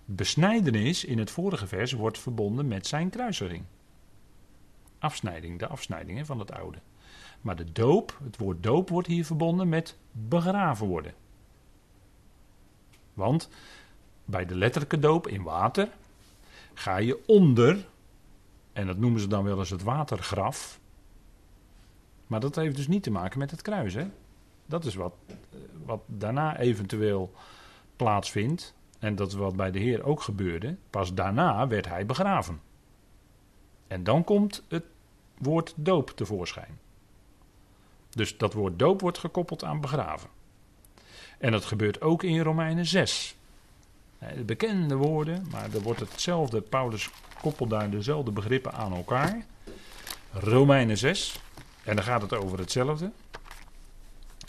Besnijdenis 0.05 1.05
in 1.05 1.19
het 1.19 1.31
vorige 1.31 1.67
vers 1.67 1.93
wordt 1.93 2.19
verbonden 2.19 2.69
met 2.69 2.87
zijn 2.87 3.11
kruisering 3.11 3.65
afsnijding, 4.99 5.59
de 5.59 5.67
afsnijding 5.67 6.27
van 6.27 6.39
het 6.39 6.53
oude. 6.53 6.79
Maar 7.41 7.57
de 7.57 7.73
doop, 7.73 8.19
het 8.25 8.37
woord 8.37 8.63
doop 8.63 8.89
wordt 8.89 9.09
hier 9.09 9.25
verbonden 9.25 9.69
met 9.69 9.97
begraven 10.13 10.87
worden. 10.87 11.15
Want 13.15 13.49
bij 14.25 14.47
de 14.47 14.55
letterlijke 14.55 14.99
doop 14.99 15.27
in 15.27 15.43
water 15.43 15.89
ga 16.75 16.97
je 16.97 17.27
onder, 17.27 17.87
en 18.73 18.87
dat 18.87 18.97
noemen 18.97 19.21
ze 19.21 19.27
dan 19.27 19.45
wel 19.45 19.59
eens 19.59 19.71
het 19.71 19.83
watergraf. 19.83 20.81
Maar 22.29 22.41
dat 22.41 22.55
heeft 22.55 22.77
dus 22.77 22.89
niet 22.89 23.03
te 23.03 23.11
maken 23.11 23.39
met 23.39 23.51
het 23.51 23.63
kruis. 23.63 23.95
Hè? 23.95 24.07
Dat 24.67 24.85
is 24.85 24.95
wat, 24.95 25.15
wat 25.85 26.01
daarna 26.07 26.59
eventueel 26.59 27.33
plaatsvindt. 27.97 28.75
En 28.99 29.15
dat 29.15 29.29
is 29.29 29.35
wat 29.35 29.57
bij 29.57 29.71
de 29.71 29.79
Heer 29.79 30.05
ook 30.05 30.23
gebeurde. 30.23 30.77
Pas 30.91 31.15
daarna 31.15 31.69
werd 31.69 31.89
hij 31.89 32.07
begraven. 32.07 32.61
En 33.87 34.05
dan 34.05 34.25
komt 34.25 34.63
het 34.69 34.85
woord 35.39 35.75
doop 35.77 36.11
tevoorschijn. 36.11 36.79
Dus 38.11 38.37
dat 38.37 38.53
woord 38.53 38.79
doop 38.79 39.01
wordt 39.01 39.19
gekoppeld 39.19 39.65
aan 39.65 39.81
begraven. 39.81 40.31
En 41.39 41.53
dat 41.53 41.65
gebeurt 41.65 42.01
ook 42.01 42.23
in 42.23 42.41
Romeinen 42.41 42.87
6. 42.87 43.37
De 44.19 44.45
bekende 44.45 44.95
woorden, 44.95 45.47
maar 45.51 45.75
er 45.75 45.81
wordt 45.81 46.01
hetzelfde, 46.01 46.61
Paulus 46.61 47.11
koppelt 47.41 47.71
daar 47.71 47.91
dezelfde 47.91 48.31
begrippen 48.31 48.73
aan 48.73 48.93
elkaar. 48.93 49.47
Romeinen 50.33 50.99
6, 50.99 51.41
en 51.89 51.97
dan 51.97 52.05
gaat 52.05 52.23
het 52.23 52.35
over 52.35 52.59
hetzelfde. 52.59 53.11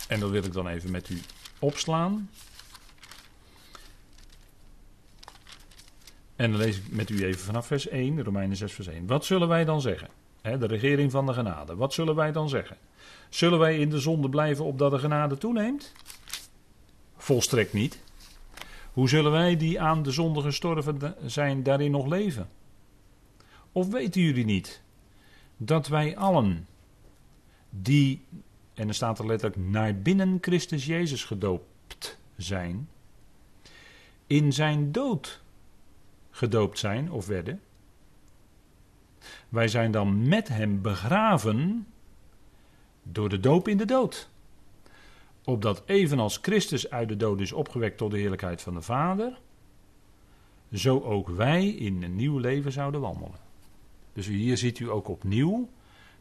En 0.08 0.19
dat 0.19 0.30
wil 0.30 0.43
ik 0.43 0.54
dan 0.54 0.67
even 0.67 0.91
met 0.91 1.10
u 1.10 1.21
opslaan. 1.60 2.30
En 6.36 6.52
dan 6.52 6.60
lees 6.60 6.78
ik 6.78 6.91
met 6.91 7.10
u 7.10 7.25
even 7.25 7.41
vanaf 7.41 7.67
vers 7.67 7.88
1, 7.88 8.23
Romeinen 8.23 8.58
6, 8.58 8.73
vers 8.73 8.88
1. 8.88 9.08
Wat 9.08 9.25
zullen 9.25 9.47
wij 9.47 9.65
dan 9.65 9.82
zeggen? 9.82 10.10
de 10.41 10.67
regering 10.67 11.12
van 11.12 11.25
de 11.25 11.34
genade. 11.34 11.75
Wat 11.75 11.93
zullen 11.93 12.15
wij 12.15 12.32
dan 12.32 12.49
zeggen? 12.49 12.78
Zullen 13.30 13.60
wij 13.60 13.80
in 13.80 13.89
de 13.89 13.99
zonde 13.99 14.30
blijven 14.30 14.65
opdat 14.65 14.91
de 14.91 14.99
genade 14.99 15.38
toeneemt? 15.38 15.91
Volstrekt 17.17 17.73
niet. 17.73 17.99
Hoe 18.93 19.10
zullen 19.10 19.32
wij 19.32 19.58
die 19.58 19.82
aan 19.82 20.04
de 20.04 20.12
zonde 20.12 20.41
gestorven 20.41 21.15
zijn 21.25 21.63
daarin 21.63 21.91
nog 21.91 22.08
leven? 22.08 22.49
Of 23.71 23.89
weten 23.89 24.21
jullie 24.21 24.45
niet 24.45 24.82
dat 25.58 25.88
wij 25.88 26.17
allen 26.17 26.67
die, 27.70 28.26
en 28.74 28.88
er 28.88 28.94
staat 28.94 29.20
er 29.20 29.26
letterlijk, 29.26 29.62
naar 29.62 29.96
binnen 29.96 30.38
Christus 30.42 30.86
Jezus 30.86 31.24
gedoopt 31.24 32.18
zijn, 32.38 32.90
in 34.28 34.54
zijn 34.54 34.92
dood 34.92 35.42
gedoopt 36.32 36.80
zijn 36.80 37.12
of 37.12 37.28
werden? 37.28 37.62
Wij 39.50 39.68
zijn 39.68 39.92
dan 39.92 40.28
met 40.28 40.48
hem 40.48 40.82
begraven 40.82 41.88
door 43.04 43.30
de 43.30 43.40
doop 43.40 43.68
in 43.68 43.78
de 43.78 43.86
dood. 43.86 44.30
Opdat 45.44 45.84
evenals 45.86 46.40
Christus 46.42 46.90
uit 46.90 47.10
de 47.10 47.18
dood 47.18 47.40
is 47.40 47.52
opgewekt 47.52 47.98
tot 47.98 48.12
de 48.12 48.18
heerlijkheid 48.18 48.62
van 48.62 48.74
de 48.74 48.82
Vader, 48.82 49.40
zo 50.74 51.00
ook 51.00 51.30
wij 51.30 51.68
in 51.68 52.04
een 52.04 52.16
nieuw 52.16 52.38
leven 52.38 52.72
zouden 52.72 53.02
wandelen. 53.02 53.40
Dus 54.14 54.28
hier 54.28 54.58
ziet 54.58 54.80
u 54.80 54.90
ook 54.90 55.08
opnieuw 55.08 55.70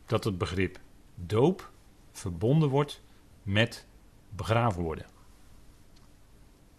dat 0.06 0.24
het 0.24 0.38
begrip 0.38 0.78
doop 1.26 1.70
verbonden 2.12 2.68
wordt 2.68 3.00
met 3.42 3.86
begraven 4.28 4.82
worden. 4.82 5.06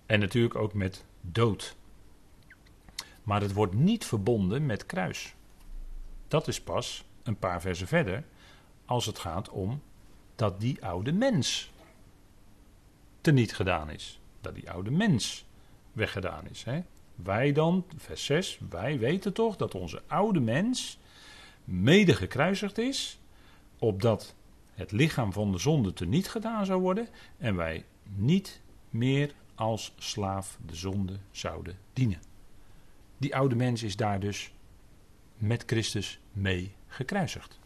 En 0.06 0.19
natuurlijk 0.19 0.56
ook 0.56 0.73
met 0.73 1.06
dood. 1.21 1.75
Maar 3.23 3.41
het 3.41 3.54
wordt 3.54 3.73
niet 3.73 4.06
verbonden 4.06 4.65
met 4.65 4.86
kruis. 4.86 5.36
Dat 6.28 6.47
is 6.47 6.62
pas 6.62 7.06
een 7.23 7.38
paar 7.38 7.62
versen 7.62 7.88
verder 7.88 8.23
als 8.86 9.06
het 9.06 9.19
gaat 9.19 9.49
om 9.49 9.82
dat 10.36 10.60
die 10.60 10.86
oude 10.86 11.12
mens 11.12 11.71
teniet 13.21 13.56
gedaan 13.56 13.89
is. 13.89 14.19
Dat 14.41 14.56
die 14.56 14.71
oude 14.71 14.91
mens 14.91 15.45
weggedaan 15.91 16.47
is. 16.47 16.63
Hè? 16.63 16.82
Wij 17.15 17.52
dan, 17.52 17.86
vers 17.97 18.25
6, 18.25 18.60
wij 18.69 18.99
weten 18.99 19.34
toch 19.34 19.56
dat 19.56 19.75
onze 19.75 20.02
oude 20.08 20.39
mens 20.39 20.99
mede 21.63 22.13
gekruisigd 22.13 22.78
is, 22.78 23.19
opdat 23.80 24.36
het 24.74 24.92
lichaam 24.92 25.34
van 25.34 25.52
de 25.52 25.58
zonde 25.58 25.94
teniet 25.94 26.30
gedaan 26.30 26.65
zou 26.65 26.82
worden 26.82 27.08
en 27.38 27.56
wij 27.56 27.86
niet 28.04 28.62
meer 28.89 29.34
als 29.56 29.94
slaaf 29.98 30.58
de 30.65 30.76
zonde 30.76 31.18
zouden 31.32 31.78
dienen. 31.94 32.20
Die 33.18 33.36
oude 33.36 33.56
mens 33.56 33.84
is 33.84 33.96
daar 33.96 34.20
dus 34.20 34.52
met 35.38 35.63
Christus 35.65 36.20
mee 36.32 36.72
gekruisigd. 36.88 37.60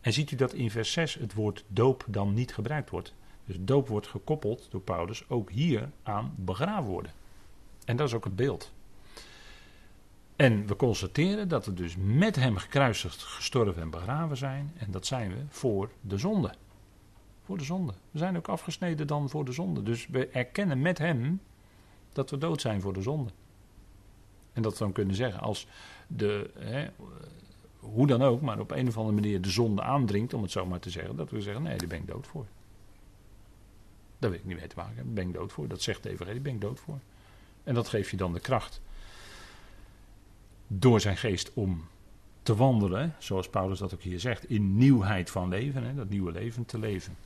En 0.00 0.12
ziet 0.12 0.30
u 0.30 0.36
dat 0.36 0.52
in 0.52 0.70
vers 0.70 0.92
6 0.92 1.14
het 1.14 1.34
woord 1.34 1.64
doop 1.68 2.04
dan 2.08 2.34
niet 2.34 2.54
gebruikt 2.54 2.90
wordt? 2.90 3.14
Dus 3.44 3.56
doop 3.60 3.88
wordt 3.88 4.06
gekoppeld 4.06 4.66
door 4.70 4.80
Paulus 4.80 5.28
ook 5.28 5.50
hier 5.50 5.90
aan 6.02 6.34
begraven 6.36 6.90
worden. 6.90 7.12
En 7.84 7.96
dat 7.96 8.08
is 8.08 8.14
ook 8.14 8.24
het 8.24 8.36
beeld. 8.36 8.72
En 10.36 10.66
we 10.66 10.76
constateren 10.76 11.48
dat 11.48 11.66
we 11.66 11.74
dus 11.74 11.96
met 11.98 12.36
hem 12.36 12.56
gekruisigd, 12.56 13.22
gestorven 13.22 13.82
en 13.82 13.90
begraven 13.90 14.36
zijn. 14.36 14.72
En 14.76 14.90
dat 14.90 15.06
zijn 15.06 15.30
we 15.30 15.42
voor 15.48 15.90
de 16.00 16.18
zonde. 16.18 16.54
Voor 17.44 17.58
de 17.58 17.64
zonde. 17.64 17.92
We 18.10 18.18
zijn 18.18 18.36
ook 18.36 18.48
afgesneden 18.48 19.06
dan 19.06 19.30
voor 19.30 19.44
de 19.44 19.52
zonde. 19.52 19.82
Dus 19.82 20.06
we 20.06 20.26
erkennen 20.26 20.80
met 20.80 20.98
hem 20.98 21.40
dat 22.12 22.30
we 22.30 22.38
dood 22.38 22.60
zijn 22.60 22.80
voor 22.80 22.92
de 22.92 23.02
zonde. 23.02 23.30
En 24.52 24.62
dat 24.62 24.72
we 24.72 24.78
dan 24.78 24.92
kunnen 24.92 25.14
zeggen 25.14 25.40
als 25.40 25.66
de, 26.06 26.50
hè, 26.58 26.88
hoe 27.78 28.06
dan 28.06 28.22
ook, 28.22 28.40
maar 28.40 28.60
op 28.60 28.70
een 28.70 28.88
of 28.88 28.96
andere 28.96 29.14
manier 29.14 29.40
de 29.40 29.50
zonde 29.50 29.82
aandringt, 29.82 30.34
om 30.34 30.42
het 30.42 30.50
zo 30.50 30.66
maar 30.66 30.80
te 30.80 30.90
zeggen, 30.90 31.16
dat 31.16 31.30
we 31.30 31.40
zeggen: 31.40 31.62
nee, 31.62 31.78
daar 31.78 31.88
ben 31.88 31.98
ik 31.98 32.06
dood 32.06 32.26
voor. 32.26 32.46
Daar 34.18 34.30
weet 34.30 34.40
ik 34.40 34.46
niet 34.46 34.58
mee 34.58 34.66
te 34.66 34.76
maken. 34.76 34.96
Daar 34.96 35.04
ben 35.06 35.28
ik 35.28 35.34
dood 35.34 35.52
voor. 35.52 35.68
Dat 35.68 35.82
zegt 35.82 36.02
de 36.02 36.08
evangelie, 36.08 36.42
daar 36.42 36.52
ben 36.52 36.54
ik 36.54 36.60
dood 36.60 36.80
voor. 36.80 36.98
En 37.64 37.74
dat 37.74 37.88
geeft 37.88 38.10
je 38.10 38.16
dan 38.16 38.32
de 38.32 38.40
kracht 38.40 38.80
door 40.66 41.00
zijn 41.00 41.16
geest 41.16 41.50
om 41.54 41.84
te 42.42 42.56
wandelen, 42.56 43.14
zoals 43.18 43.48
Paulus 43.48 43.78
dat 43.78 43.94
ook 43.94 44.02
hier 44.02 44.20
zegt, 44.20 44.50
in 44.50 44.76
nieuwheid 44.76 45.30
van 45.30 45.48
leven, 45.48 45.84
hè, 45.84 45.94
dat 45.94 46.08
nieuwe 46.08 46.32
leven 46.32 46.64
te 46.64 46.78
leven. 46.78 47.16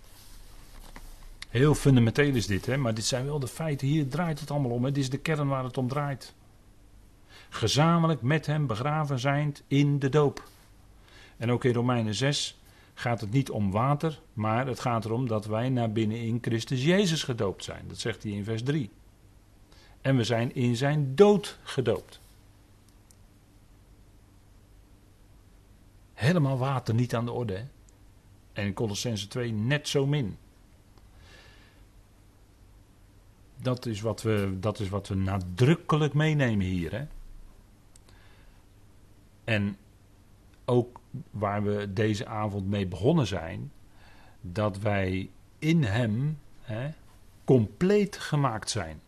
Heel 1.48 1.74
fundamenteel 1.74 2.34
is 2.34 2.46
dit, 2.46 2.66
hè, 2.66 2.76
maar 2.76 2.94
dit 2.94 3.04
zijn 3.04 3.24
wel 3.24 3.38
de 3.38 3.48
feiten. 3.48 3.86
Hier 3.86 4.08
draait 4.08 4.40
het 4.40 4.50
allemaal 4.50 4.70
om. 4.70 4.84
Hè. 4.84 4.92
Dit 4.92 5.02
is 5.02 5.10
de 5.10 5.18
kern 5.18 5.48
waar 5.48 5.64
het 5.64 5.78
om 5.78 5.88
draait. 5.88 6.34
Gezamenlijk 7.48 8.22
met 8.22 8.46
hem 8.46 8.66
begraven 8.66 9.18
zijnd 9.18 9.62
in 9.66 9.98
de 9.98 10.08
doop. 10.08 10.48
En 11.36 11.50
ook 11.50 11.64
in 11.64 11.72
Romeinen 11.72 12.14
6 12.14 12.58
gaat 12.94 13.20
het 13.20 13.30
niet 13.30 13.50
om 13.50 13.70
water, 13.70 14.20
maar 14.32 14.66
het 14.66 14.80
gaat 14.80 15.04
erom 15.04 15.28
dat 15.28 15.46
wij 15.46 15.68
naar 15.68 15.92
binnen 15.92 16.20
in 16.20 16.38
Christus 16.40 16.84
Jezus 16.84 17.22
gedoopt 17.22 17.64
zijn. 17.64 17.84
Dat 17.88 17.98
zegt 17.98 18.22
hij 18.22 18.32
in 18.32 18.44
vers 18.44 18.62
3. 18.62 18.90
En 20.00 20.16
we 20.16 20.24
zijn 20.24 20.54
in 20.54 20.76
zijn 20.76 21.14
dood 21.14 21.58
gedoopt. 21.62 22.20
Helemaal 26.18 26.58
water 26.58 26.94
niet 26.94 27.14
aan 27.14 27.24
de 27.24 27.32
orde. 27.32 27.54
Hè? 27.54 27.64
En 28.52 28.72
Colossense 28.72 29.28
2 29.28 29.52
net 29.52 29.88
zo 29.88 30.06
min. 30.06 30.36
Dat 33.56 33.86
is 33.86 34.00
wat 34.00 34.22
we, 34.22 34.56
dat 34.60 34.80
is 34.80 34.88
wat 34.88 35.08
we 35.08 35.14
nadrukkelijk 35.14 36.14
meenemen 36.14 36.66
hier. 36.66 36.92
Hè? 36.92 37.06
En 39.44 39.76
ook 40.64 41.00
waar 41.30 41.62
we 41.62 41.92
deze 41.92 42.26
avond 42.26 42.66
mee 42.66 42.86
begonnen 42.86 43.26
zijn, 43.26 43.72
dat 44.40 44.78
wij 44.78 45.30
in 45.58 45.84
Hem 45.84 46.38
hè, 46.60 46.90
compleet 47.44 48.16
gemaakt 48.16 48.70
zijn. 48.70 49.00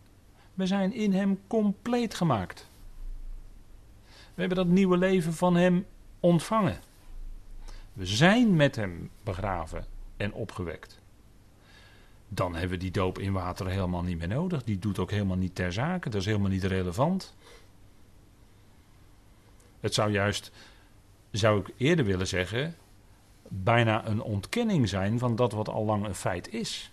We 0.54 0.66
zijn 0.66 0.92
in 0.92 1.12
Hem 1.12 1.40
compleet 1.46 2.14
gemaakt. 2.14 2.70
We 4.06 4.40
hebben 4.40 4.56
dat 4.56 4.66
nieuwe 4.66 4.96
leven 4.96 5.34
van 5.34 5.56
Hem 5.56 5.86
ontvangen. 6.20 6.88
We 7.92 8.06
zijn 8.06 8.56
met 8.56 8.76
Hem 8.76 9.10
begraven 9.22 9.86
en 10.16 10.32
opgewekt. 10.32 11.00
Dan 12.28 12.52
hebben 12.52 12.70
we 12.70 12.84
die 12.84 12.90
doop 12.90 13.18
in 13.18 13.32
water 13.32 13.66
helemaal 13.66 14.02
niet 14.02 14.18
meer 14.18 14.28
nodig. 14.28 14.64
Die 14.64 14.78
doet 14.78 14.98
ook 14.98 15.10
helemaal 15.10 15.36
niet 15.36 15.54
ter 15.54 15.72
zake. 15.72 16.10
Dat 16.10 16.20
is 16.20 16.26
helemaal 16.26 16.50
niet 16.50 16.64
relevant. 16.64 17.34
Het 19.80 19.94
zou 19.94 20.10
juist, 20.10 20.50
zou 21.30 21.60
ik 21.60 21.70
eerder 21.76 22.04
willen 22.04 22.26
zeggen, 22.26 22.74
bijna 23.48 24.06
een 24.06 24.22
ontkenning 24.22 24.88
zijn 24.88 25.18
van 25.18 25.36
dat 25.36 25.52
wat 25.52 25.68
al 25.68 25.84
lang 25.84 26.04
een 26.04 26.14
feit 26.14 26.48
is. 26.52 26.92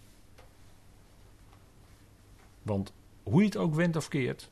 Want 2.62 2.92
hoe 3.24 3.40
je 3.40 3.46
het 3.46 3.58
ook 3.58 3.76
wendt 3.76 3.96
of 3.96 4.08
keert, 4.08 4.50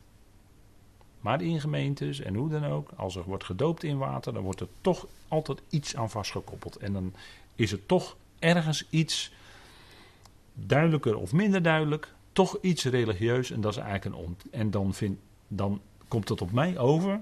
maar 1.25 1.41
in 1.41 1.59
gemeentes 1.59 2.19
en 2.19 2.35
hoe 2.35 2.49
dan 2.49 2.65
ook, 2.65 2.89
als 2.95 3.15
er 3.15 3.23
wordt 3.23 3.43
gedoopt 3.43 3.83
in 3.83 3.97
water, 3.97 4.33
dan 4.33 4.43
wordt 4.43 4.59
er 4.59 4.67
toch 4.81 5.07
altijd 5.27 5.61
iets 5.69 5.95
aan 5.95 6.09
vastgekoppeld. 6.09 6.75
En 6.75 6.93
dan 6.93 7.13
is 7.55 7.71
het 7.71 7.88
toch 7.88 8.15
ergens 8.39 8.85
iets 8.89 9.31
duidelijker 10.53 11.17
of 11.17 11.33
minder 11.33 11.61
duidelijk, 11.61 12.13
toch 12.31 12.57
iets 12.61 12.83
religieus 12.83 13.51
en 13.51 13.61
dat 13.61 13.71
is 13.71 13.77
eigenlijk 13.77 14.05
een 14.05 14.25
ont 14.25 14.43
en 14.51 14.71
dan, 14.71 14.93
vind, 14.93 15.19
dan 15.47 15.81
komt 16.07 16.29
het 16.29 16.41
op 16.41 16.51
mij 16.51 16.77
over 16.77 17.21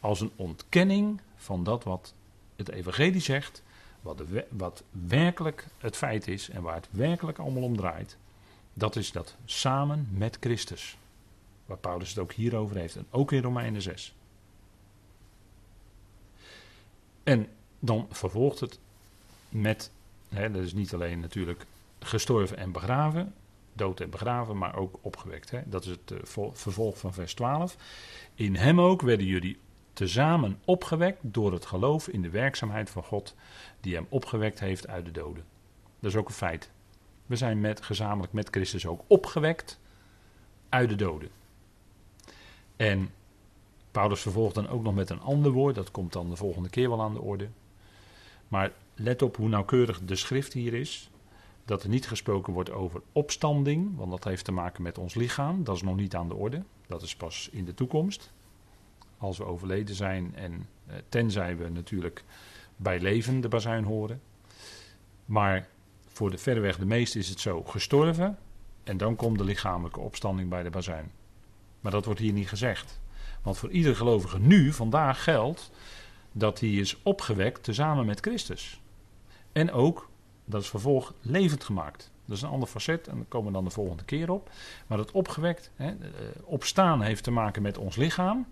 als 0.00 0.20
een 0.20 0.32
ontkenning 0.36 1.20
van 1.36 1.64
dat 1.64 1.84
wat 1.84 2.14
het 2.56 2.68
evangelie 2.68 3.20
zegt, 3.20 3.62
wat, 4.00 4.18
de, 4.18 4.46
wat 4.50 4.82
werkelijk 5.08 5.66
het 5.78 5.96
feit 5.96 6.28
is 6.28 6.48
en 6.48 6.62
waar 6.62 6.74
het 6.74 6.88
werkelijk 6.90 7.38
allemaal 7.38 7.62
om 7.62 7.76
draait. 7.76 8.16
Dat 8.74 8.96
is 8.96 9.12
dat 9.12 9.36
samen 9.44 10.08
met 10.10 10.36
Christus. 10.40 10.98
Waar 11.70 11.78
Paulus 11.78 12.08
het 12.08 12.18
ook 12.18 12.32
hierover 12.32 12.76
heeft 12.76 12.96
en 12.96 13.06
ook 13.10 13.32
in 13.32 13.42
Romeinen 13.42 13.82
6. 13.82 14.14
En 17.22 17.48
dan 17.78 18.06
vervolgt 18.10 18.60
het 18.60 18.78
met, 19.48 19.90
hè, 20.28 20.50
dat 20.50 20.62
is 20.62 20.72
niet 20.72 20.94
alleen 20.94 21.20
natuurlijk 21.20 21.66
gestorven 21.98 22.56
en 22.56 22.72
begraven, 22.72 23.34
dood 23.72 24.00
en 24.00 24.10
begraven, 24.10 24.58
maar 24.58 24.76
ook 24.76 24.98
opgewekt. 25.00 25.50
Hè? 25.50 25.60
Dat 25.64 25.84
is 25.84 25.90
het 25.90 26.10
uh, 26.10 26.18
vervolg 26.52 26.98
van 26.98 27.12
vers 27.14 27.34
12. 27.34 27.76
In 28.34 28.56
hem 28.56 28.80
ook 28.80 29.02
werden 29.02 29.26
jullie 29.26 29.58
tezamen 29.92 30.58
opgewekt 30.64 31.18
door 31.22 31.52
het 31.52 31.66
geloof 31.66 32.08
in 32.08 32.22
de 32.22 32.30
werkzaamheid 32.30 32.90
van 32.90 33.02
God, 33.02 33.34
die 33.80 33.94
hem 33.94 34.06
opgewekt 34.08 34.60
heeft 34.60 34.88
uit 34.88 35.04
de 35.04 35.12
doden. 35.12 35.44
Dat 36.00 36.10
is 36.10 36.16
ook 36.16 36.28
een 36.28 36.34
feit. 36.34 36.70
We 37.26 37.36
zijn 37.36 37.60
met, 37.60 37.82
gezamenlijk 37.82 38.32
met 38.32 38.48
Christus 38.50 38.86
ook 38.86 39.02
opgewekt 39.06 39.80
uit 40.68 40.88
de 40.88 40.96
doden. 40.96 41.38
En 42.80 43.10
Paulus 43.90 44.20
vervolgt 44.20 44.54
dan 44.54 44.68
ook 44.68 44.82
nog 44.82 44.94
met 44.94 45.10
een 45.10 45.20
ander 45.20 45.52
woord, 45.52 45.74
dat 45.74 45.90
komt 45.90 46.12
dan 46.12 46.30
de 46.30 46.36
volgende 46.36 46.68
keer 46.68 46.88
wel 46.88 47.02
aan 47.02 47.14
de 47.14 47.20
orde. 47.20 47.48
Maar 48.48 48.72
let 48.94 49.22
op 49.22 49.36
hoe 49.36 49.48
nauwkeurig 49.48 50.00
de 50.04 50.16
schrift 50.16 50.52
hier 50.52 50.74
is. 50.74 51.10
Dat 51.64 51.82
er 51.82 51.88
niet 51.88 52.08
gesproken 52.08 52.52
wordt 52.52 52.70
over 52.70 53.02
opstanding, 53.12 53.96
want 53.96 54.10
dat 54.10 54.24
heeft 54.24 54.44
te 54.44 54.52
maken 54.52 54.82
met 54.82 54.98
ons 54.98 55.14
lichaam. 55.14 55.64
Dat 55.64 55.76
is 55.76 55.82
nog 55.82 55.96
niet 55.96 56.14
aan 56.14 56.28
de 56.28 56.34
orde. 56.34 56.62
Dat 56.86 57.02
is 57.02 57.16
pas 57.16 57.48
in 57.52 57.64
de 57.64 57.74
toekomst. 57.74 58.32
Als 59.18 59.38
we 59.38 59.44
overleden 59.44 59.94
zijn 59.94 60.34
en 60.34 60.68
eh, 60.86 60.96
tenzij 61.08 61.56
we 61.56 61.68
natuurlijk 61.68 62.24
bij 62.76 63.00
leven 63.00 63.40
de 63.40 63.48
bazuin 63.48 63.84
horen. 63.84 64.20
Maar 65.24 65.68
voor 66.06 66.30
de 66.30 66.38
verreweg 66.38 66.78
de 66.78 66.86
meeste 66.86 67.18
is 67.18 67.28
het 67.28 67.40
zo 67.40 67.62
gestorven 67.62 68.38
en 68.84 68.96
dan 68.96 69.16
komt 69.16 69.38
de 69.38 69.44
lichamelijke 69.44 70.00
opstanding 70.00 70.48
bij 70.48 70.62
de 70.62 70.70
bazuin. 70.70 71.10
Maar 71.80 71.92
dat 71.92 72.04
wordt 72.04 72.20
hier 72.20 72.32
niet 72.32 72.48
gezegd. 72.48 73.00
Want 73.42 73.58
voor 73.58 73.70
ieder 73.70 73.96
gelovige 73.96 74.38
nu, 74.38 74.72
vandaag 74.72 75.24
geldt 75.24 75.70
dat 76.32 76.60
hij 76.60 76.70
is 76.70 77.02
opgewekt 77.02 77.62
tezamen 77.62 78.06
met 78.06 78.20
Christus. 78.20 78.80
En 79.52 79.72
ook, 79.72 80.08
dat 80.44 80.62
is 80.62 80.68
vervolg, 80.68 81.14
levend 81.20 81.64
gemaakt. 81.64 82.10
Dat 82.24 82.36
is 82.36 82.42
een 82.42 82.50
ander 82.50 82.68
facet 82.68 83.08
en 83.08 83.16
daar 83.16 83.24
komen 83.24 83.46
we 83.46 83.52
dan 83.52 83.64
de 83.64 83.70
volgende 83.70 84.04
keer 84.04 84.30
op. 84.30 84.50
Maar 84.86 84.98
dat 84.98 85.10
opgewekt, 85.10 85.70
hè, 85.74 85.88
eh, 85.88 85.96
opstaan 86.44 87.02
heeft 87.02 87.24
te 87.24 87.30
maken 87.30 87.62
met 87.62 87.78
ons 87.78 87.96
lichaam. 87.96 88.46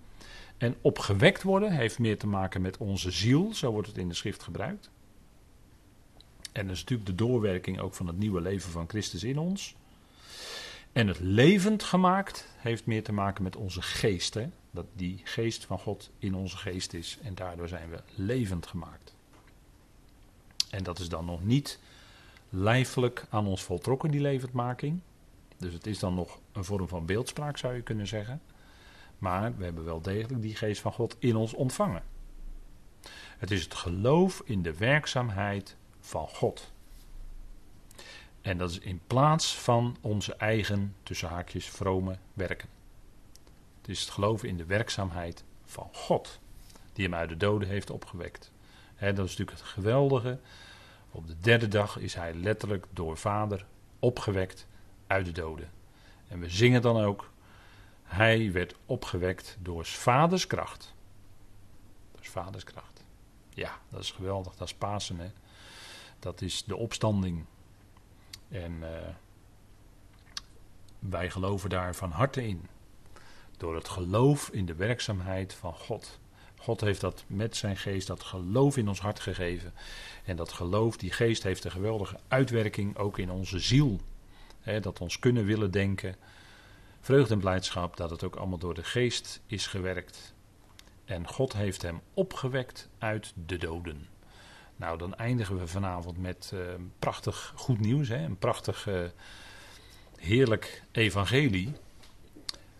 En 0.56 0.76
opgewekt 0.80 1.42
worden 1.42 1.72
heeft 1.72 1.98
meer 1.98 2.18
te 2.18 2.26
maken 2.26 2.60
met 2.60 2.76
onze 2.76 3.10
ziel, 3.10 3.54
zo 3.54 3.70
wordt 3.70 3.88
het 3.88 3.98
in 3.98 4.08
de 4.08 4.14
schrift 4.14 4.42
gebruikt. 4.42 4.90
En 6.52 6.66
dat 6.66 6.74
is 6.74 6.80
natuurlijk 6.80 7.08
de 7.08 7.14
doorwerking 7.14 7.80
ook 7.80 7.94
van 7.94 8.06
het 8.06 8.18
nieuwe 8.18 8.40
leven 8.40 8.70
van 8.70 8.88
Christus 8.88 9.24
in 9.24 9.38
ons. 9.38 9.76
En 10.98 11.08
het 11.08 11.20
levend 11.20 11.82
gemaakt 11.82 12.48
heeft 12.56 12.86
meer 12.86 13.02
te 13.02 13.12
maken 13.12 13.42
met 13.42 13.56
onze 13.56 13.82
geest. 13.82 14.38
Dat 14.70 14.86
die 14.92 15.20
geest 15.24 15.64
van 15.64 15.78
God 15.78 16.10
in 16.18 16.34
onze 16.34 16.56
geest 16.56 16.92
is. 16.92 17.18
En 17.22 17.34
daardoor 17.34 17.68
zijn 17.68 17.90
we 17.90 18.02
levend 18.14 18.66
gemaakt. 18.66 19.14
En 20.70 20.82
dat 20.82 20.98
is 20.98 21.08
dan 21.08 21.24
nog 21.24 21.44
niet 21.44 21.78
lijfelijk 22.48 23.26
aan 23.30 23.46
ons 23.46 23.62
voltrokken, 23.62 24.10
die 24.10 24.20
levendmaking. 24.20 25.00
Dus 25.56 25.72
het 25.72 25.86
is 25.86 25.98
dan 25.98 26.14
nog 26.14 26.38
een 26.52 26.64
vorm 26.64 26.88
van 26.88 27.06
beeldspraak, 27.06 27.56
zou 27.56 27.74
je 27.74 27.82
kunnen 27.82 28.06
zeggen. 28.06 28.40
Maar 29.18 29.56
we 29.56 29.64
hebben 29.64 29.84
wel 29.84 30.00
degelijk 30.00 30.42
die 30.42 30.56
geest 30.56 30.80
van 30.80 30.92
God 30.92 31.16
in 31.18 31.36
ons 31.36 31.52
ontvangen. 31.52 32.02
Het 33.38 33.50
is 33.50 33.62
het 33.62 33.74
geloof 33.74 34.42
in 34.44 34.62
de 34.62 34.76
werkzaamheid 34.76 35.76
van 36.00 36.28
God. 36.28 36.72
En 38.42 38.58
dat 38.58 38.70
is 38.70 38.78
in 38.78 39.00
plaats 39.06 39.56
van 39.56 39.96
onze 40.00 40.34
eigen, 40.34 40.94
tussen 41.02 41.28
haakjes, 41.28 41.66
vrome 41.66 42.18
werken. 42.34 42.68
Het 43.80 43.88
is 43.88 44.00
het 44.00 44.10
geloven 44.10 44.48
in 44.48 44.56
de 44.56 44.64
werkzaamheid 44.64 45.44
van 45.64 45.88
God, 45.92 46.38
die 46.92 47.04
hem 47.04 47.14
uit 47.14 47.28
de 47.28 47.36
doden 47.36 47.68
heeft 47.68 47.90
opgewekt. 47.90 48.50
dat 48.98 49.10
is 49.10 49.16
natuurlijk 49.16 49.50
het 49.50 49.62
geweldige. 49.62 50.38
Op 51.10 51.26
de 51.26 51.40
derde 51.40 51.68
dag 51.68 51.98
is 51.98 52.14
hij 52.14 52.34
letterlijk 52.34 52.86
door 52.90 53.16
Vader 53.16 53.66
opgewekt 53.98 54.66
uit 55.06 55.24
de 55.24 55.32
doden. 55.32 55.70
En 56.28 56.40
we 56.40 56.50
zingen 56.50 56.82
dan 56.82 57.00
ook, 57.00 57.30
hij 58.02 58.52
werd 58.52 58.74
opgewekt 58.86 59.56
door 59.60 59.84
vaders 59.84 60.46
kracht. 60.46 60.94
Is 62.20 62.28
vaders 62.28 62.64
kracht. 62.64 63.04
Ja, 63.54 63.78
dat 63.88 64.00
is 64.00 64.10
geweldig, 64.10 64.54
dat 64.54 64.68
is 64.68 64.74
Pasen. 64.74 65.18
Hè? 65.18 65.30
Dat 66.18 66.40
is 66.40 66.64
de 66.64 66.76
opstanding 66.76 67.44
en 68.48 68.72
uh, 68.72 68.88
wij 70.98 71.30
geloven 71.30 71.70
daar 71.70 71.94
van 71.94 72.10
harte 72.10 72.46
in. 72.46 72.68
Door 73.56 73.74
het 73.74 73.88
geloof 73.88 74.48
in 74.48 74.66
de 74.66 74.74
werkzaamheid 74.74 75.54
van 75.54 75.74
God. 75.74 76.18
God 76.56 76.80
heeft 76.80 77.00
dat 77.00 77.24
met 77.26 77.56
zijn 77.56 77.76
geest, 77.76 78.06
dat 78.06 78.22
geloof 78.22 78.76
in 78.76 78.88
ons 78.88 79.00
hart 79.00 79.20
gegeven. 79.20 79.72
En 80.24 80.36
dat 80.36 80.52
geloof, 80.52 80.96
die 80.96 81.12
geest 81.12 81.42
heeft 81.42 81.64
een 81.64 81.70
geweldige 81.70 82.18
uitwerking 82.28 82.96
ook 82.96 83.18
in 83.18 83.30
onze 83.30 83.58
ziel. 83.58 84.00
dat 84.80 85.00
ons 85.00 85.18
kunnen 85.18 85.44
willen 85.44 85.70
denken. 85.70 86.16
Vreugde 87.00 87.34
en 87.34 87.40
blijdschap, 87.40 87.96
dat 87.96 88.10
het 88.10 88.24
ook 88.24 88.36
allemaal 88.36 88.58
door 88.58 88.74
de 88.74 88.84
geest 88.84 89.40
is 89.46 89.66
gewerkt. 89.66 90.34
En 91.04 91.28
God 91.28 91.52
heeft 91.52 91.82
hem 91.82 92.00
opgewekt 92.14 92.88
uit 92.98 93.32
de 93.46 93.56
doden. 93.56 94.06
Nou, 94.78 94.98
dan 94.98 95.14
eindigen 95.14 95.58
we 95.58 95.66
vanavond 95.66 96.18
met 96.18 96.50
uh, 96.54 96.60
prachtig 96.98 97.52
goed 97.56 97.80
nieuws. 97.80 98.08
Hè? 98.08 98.24
Een 98.24 98.38
prachtig, 98.38 98.86
uh, 98.88 99.00
heerlijk 100.16 100.82
evangelie. 100.92 101.72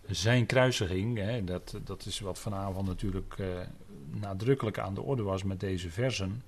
Zijn 0.07 0.47
kruisiging, 0.47 1.19
hè, 1.19 1.45
dat, 1.45 1.79
dat 1.85 2.07
is 2.07 2.21
wat 2.21 2.39
vanavond 2.39 2.87
natuurlijk 2.87 3.35
uh, 3.41 3.47
nadrukkelijk 4.11 4.79
aan 4.79 4.95
de 4.95 5.03
orde 5.03 5.23
was 5.23 5.43
met 5.43 5.61
deze 5.61 5.91
versen. 5.91 6.43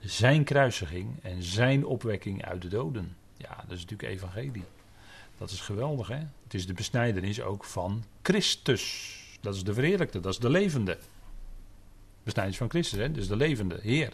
Zijn 0.00 0.44
kruisiging 0.44 1.22
en 1.22 1.42
zijn 1.42 1.86
opwekking 1.86 2.44
uit 2.44 2.62
de 2.62 2.68
doden. 2.68 3.16
Ja, 3.36 3.56
dat 3.56 3.76
is 3.76 3.80
natuurlijk 3.82 4.12
evangelie. 4.12 4.64
Dat 5.38 5.50
is 5.50 5.60
geweldig, 5.60 6.08
hè? 6.08 6.18
Het 6.42 6.54
is 6.54 6.66
de 6.66 6.72
besnijdenis 6.72 7.42
ook 7.42 7.64
van 7.64 8.04
Christus. 8.22 9.12
Dat 9.40 9.54
is 9.54 9.64
de 9.64 9.74
verheerlijkte, 9.74 10.20
dat 10.20 10.32
is 10.32 10.38
de 10.38 10.50
levende. 10.50 10.98
Besnijdenis 12.22 12.58
van 12.58 12.70
Christus, 12.70 12.98
hè? 12.98 13.10
Dus 13.10 13.28
de 13.28 13.36
levende 13.36 13.78
Heer 13.82 14.12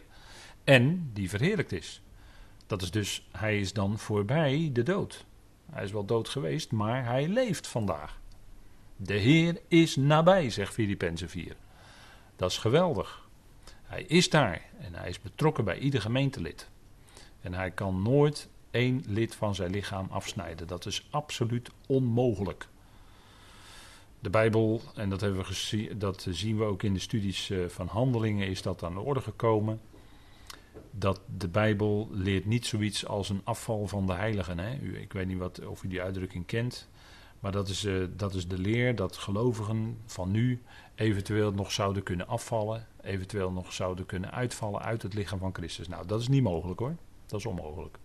en 0.71 1.11
die 1.13 1.29
verheerlijkt 1.29 1.73
is. 1.73 2.03
Dat 2.67 2.83
is 2.83 2.91
dus, 2.91 3.29
hij 3.31 3.61
is 3.61 3.73
dan 3.73 3.99
voorbij 3.99 4.71
de 4.73 4.83
dood. 4.83 5.25
Hij 5.71 5.85
is 5.85 5.93
wel 5.93 6.05
dood 6.05 6.29
geweest, 6.29 6.71
maar 6.71 7.05
hij 7.05 7.29
leeft 7.29 7.67
vandaag. 7.67 8.21
De 8.97 9.15
Heer 9.15 9.61
is 9.69 9.97
nabij, 9.97 10.51
zegt 10.51 10.73
Filippenzen 10.73 11.29
4. 11.29 11.57
Dat 12.37 12.51
is 12.51 12.59
geweldig. 12.59 13.29
Hij 13.83 14.03
is 14.03 14.31
daar 14.31 14.63
en 14.79 14.95
hij 14.95 15.09
is 15.09 15.21
betrokken 15.21 15.65
bij 15.65 15.79
ieder 15.79 16.01
gemeentelid. 16.01 16.69
En 17.41 17.55
hij 17.55 17.71
kan 17.71 18.03
nooit 18.03 18.49
één 18.71 19.05
lid 19.07 19.35
van 19.35 19.55
zijn 19.55 19.71
lichaam 19.71 20.07
afsnijden. 20.11 20.67
Dat 20.67 20.87
is 20.87 21.07
absoluut 21.11 21.71
onmogelijk. 21.87 22.69
De 24.21 24.31
Bijbel, 24.31 24.83
en 24.95 25.11
dat, 25.11 25.21
hebben 25.21 25.41
we 25.41 25.47
gezien, 25.47 25.99
dat 25.99 26.27
zien 26.31 26.59
we 26.59 26.65
ook 26.65 26.83
in 26.83 26.95
de 26.95 27.01
studies 27.01 27.51
eh, 27.51 27.59
van 27.69 27.87
handelingen, 27.87 28.49
is 28.49 28.63
dat 28.63 28.83
aan 28.83 28.95
de 28.95 29.01
orde 29.01 29.21
gekomen 29.21 29.81
dat 30.91 31.21
de 31.37 31.49
Bijbel 31.49 32.09
leert 32.11 32.47
niet 32.47 32.67
zoiets 32.67 33.07
als 33.07 33.29
een 33.29 33.41
afval 33.45 33.87
van 33.87 34.07
de 34.07 34.13
heiligen. 34.13 34.59
Hè? 34.59 34.79
U, 34.83 34.99
ik 34.99 35.13
weet 35.13 35.27
niet 35.27 35.39
wat, 35.39 35.67
of 35.67 35.83
u 35.83 35.89
die 35.89 36.03
uitdrukking 36.03 36.47
kent. 36.47 36.89
Maar 37.41 37.53
dat 37.53 37.69
is, 37.69 37.85
uh, 37.85 38.07
dat 38.17 38.35
is 38.35 38.49
de 38.49 38.59
leer 38.59 38.95
dat 38.95 39.17
gelovigen 39.17 39.99
van 40.07 40.31
nu 40.31 40.63
eventueel 40.95 41.53
nog 41.53 41.73
zouden 41.73 42.03
kunnen 42.03 42.29
afvallen. 42.29 42.87
Eventueel 43.03 43.53
nog 43.53 43.73
zouden 43.73 44.07
kunnen 44.07 44.33
uitvallen 44.33 44.83
uit 44.83 45.03
het 45.03 45.15
lichaam 45.15 45.39
van 45.39 45.55
Christus. 45.55 45.89
Nou, 45.89 46.07
dat 46.07 46.21
is 46.21 46.29
niet 46.29 46.43
mogelijk 46.43 46.81
hoor. 46.81 46.97
Dat 47.27 47.39
is 47.39 47.47
onmogelijk. 47.47 47.99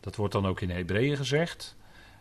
Dat 0.00 0.16
wordt 0.16 0.32
dan 0.32 0.46
ook 0.46 0.60
in 0.60 0.70
Hebreeën 0.70 1.16
gezegd 1.16 1.76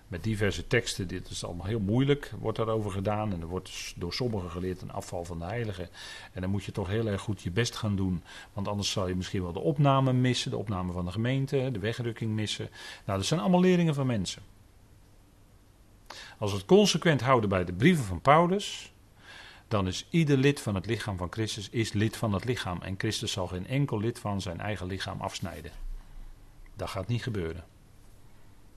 met 0.10 0.24
diverse 0.24 0.68
teksten. 0.68 1.08
Dit 1.08 1.30
is 1.30 1.44
allemaal 1.44 1.66
heel 1.66 1.80
moeilijk, 1.80 2.32
wordt 2.40 2.58
daarover 2.58 2.92
gedaan. 2.92 3.34
En 3.34 3.42
er 3.42 3.48
wordt 3.48 3.66
dus 3.66 3.94
door 3.98 4.14
sommigen 4.14 4.52
geleerd 4.52 4.82
een 4.82 4.92
afval 4.92 5.26
van 5.26 5.40
de 5.40 5.46
heilige. 5.46 5.90
En 6.34 6.42
dan 6.42 6.50
moet 6.50 6.64
je 6.64 6.72
toch 6.72 6.88
heel 6.88 7.08
erg 7.08 7.22
goed 7.22 7.42
je 7.42 7.52
best 7.52 7.76
gaan 7.76 7.96
doen. 7.96 8.24
Want 8.54 8.68
anders 8.68 8.92
zal 8.92 9.08
je 9.08 9.16
misschien 9.16 9.42
wel 9.42 9.54
de 9.54 9.60
opname 9.60 10.14
missen, 10.14 10.52
de 10.52 10.58
opname 10.58 10.92
van 10.92 11.06
de 11.06 11.12
gemeente, 11.12 11.70
de 11.72 11.80
wegrukking 11.80 12.32
missen. 12.32 12.70
Nou, 13.06 13.18
dat 13.18 13.28
zijn 13.28 13.40
allemaal 13.40 13.60
leringen 13.60 13.94
van 13.94 14.08
mensen. 14.08 14.42
Als 16.38 16.52
we 16.52 16.58
het 16.58 16.66
consequent 16.66 17.22
houden 17.22 17.50
bij 17.50 17.66
de 17.66 17.74
brieven 17.74 18.06
van 18.06 18.22
Paulus, 18.22 18.94
dan 19.68 19.88
is 19.88 20.08
ieder 20.10 20.38
lid 20.38 20.62
van 20.62 20.76
het 20.76 20.86
lichaam 20.86 21.18
van 21.18 21.32
Christus 21.32 21.70
is 21.70 21.94
lid 21.94 22.18
van 22.18 22.34
het 22.34 22.46
lichaam. 22.46 22.82
En 22.82 22.96
Christus 22.98 23.32
zal 23.32 23.48
geen 23.48 23.68
enkel 23.68 24.00
lid 24.00 24.20
van 24.20 24.42
zijn 24.42 24.60
eigen 24.60 24.88
lichaam 24.88 25.22
afsnijden. 25.22 25.72
Dat 26.76 26.90
gaat 26.90 27.08
niet 27.08 27.24
gebeuren. 27.24 27.64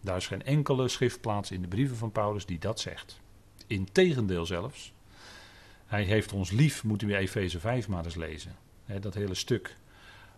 Daar 0.02 0.16
is 0.16 0.26
geen 0.26 0.42
enkele 0.42 0.88
schriftplaats 0.88 1.50
in 1.50 1.62
de 1.62 1.68
brieven 1.68 1.96
van 1.96 2.12
Paulus 2.12 2.46
die 2.46 2.58
dat 2.58 2.80
zegt. 2.80 3.20
Integendeel 3.66 4.46
zelfs. 4.46 4.92
Hij 5.86 6.02
heeft 6.02 6.32
ons 6.32 6.50
lief, 6.50 6.84
moeten 6.84 7.08
we 7.08 7.16
Efeze 7.16 7.60
5 7.60 7.88
maar 7.88 8.04
eens 8.04 8.14
lezen. 8.14 8.56
dat 9.00 9.14
hele 9.14 9.34
stuk 9.34 9.76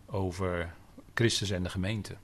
over 0.06 0.74
Christus 1.14 1.50
en 1.50 1.62
de 1.62 1.68
gemeente. 1.68 2.16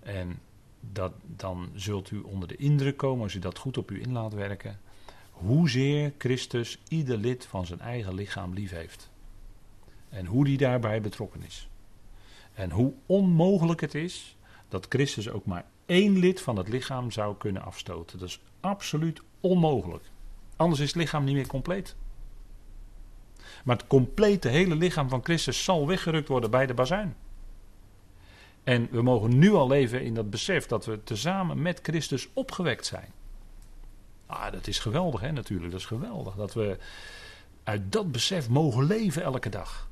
En 0.00 0.38
dat, 0.80 1.12
dan 1.22 1.70
zult 1.74 2.10
u 2.10 2.18
onder 2.18 2.48
de 2.48 2.56
indruk 2.56 2.96
komen, 2.96 3.22
als 3.22 3.34
u 3.34 3.38
dat 3.38 3.58
goed 3.58 3.78
op 3.78 3.90
u 3.90 4.00
in 4.00 4.12
laat 4.12 4.32
werken, 4.32 4.80
hoezeer 5.30 6.12
Christus 6.18 6.78
ieder 6.88 7.16
lid 7.16 7.46
van 7.46 7.66
zijn 7.66 7.80
eigen 7.80 8.14
lichaam 8.14 8.52
lief 8.52 8.70
heeft. 8.70 9.10
En 10.08 10.26
hoe 10.26 10.44
die 10.44 10.56
daarbij 10.56 11.00
betrokken 11.00 11.42
is. 11.42 11.68
En 12.54 12.70
hoe 12.70 12.92
onmogelijk 13.06 13.80
het 13.80 13.94
is 13.94 14.36
dat 14.68 14.86
Christus 14.88 15.28
ook 15.28 15.46
maar 15.46 15.64
één 15.86 16.18
lid 16.18 16.40
van 16.40 16.56
het 16.56 16.68
lichaam 16.68 17.10
zou 17.10 17.36
kunnen 17.36 17.62
afstoten. 17.62 18.18
Dat 18.18 18.28
is 18.28 18.40
absoluut 18.60 19.20
onmogelijk. 19.40 20.04
Anders 20.56 20.80
is 20.80 20.86
het 20.86 20.96
lichaam 20.96 21.24
niet 21.24 21.34
meer 21.34 21.46
compleet. 21.46 21.96
Maar 23.64 23.76
het 23.76 23.86
complete 23.86 24.48
hele 24.48 24.74
lichaam 24.74 25.08
van 25.08 25.24
Christus 25.24 25.64
zal 25.64 25.86
weggerukt 25.86 26.28
worden 26.28 26.50
bij 26.50 26.66
de 26.66 26.74
bazuin. 26.74 27.16
En 28.64 28.88
we 28.90 29.02
mogen 29.02 29.38
nu 29.38 29.52
al 29.52 29.68
leven 29.68 30.02
in 30.02 30.14
dat 30.14 30.30
besef 30.30 30.66
dat 30.66 30.84
we 30.84 31.04
tezamen 31.04 31.62
met 31.62 31.80
Christus 31.82 32.28
opgewekt 32.32 32.86
zijn. 32.86 33.12
Ah, 34.26 34.52
dat 34.52 34.66
is 34.66 34.78
geweldig, 34.78 35.20
hè, 35.20 35.32
natuurlijk. 35.32 35.70
Dat 35.70 35.80
is 35.80 35.86
geweldig. 35.86 36.34
Dat 36.34 36.54
we 36.54 36.78
uit 37.62 37.92
dat 37.92 38.12
besef 38.12 38.48
mogen 38.48 38.84
leven 38.84 39.22
elke 39.22 39.48
dag. 39.48 39.88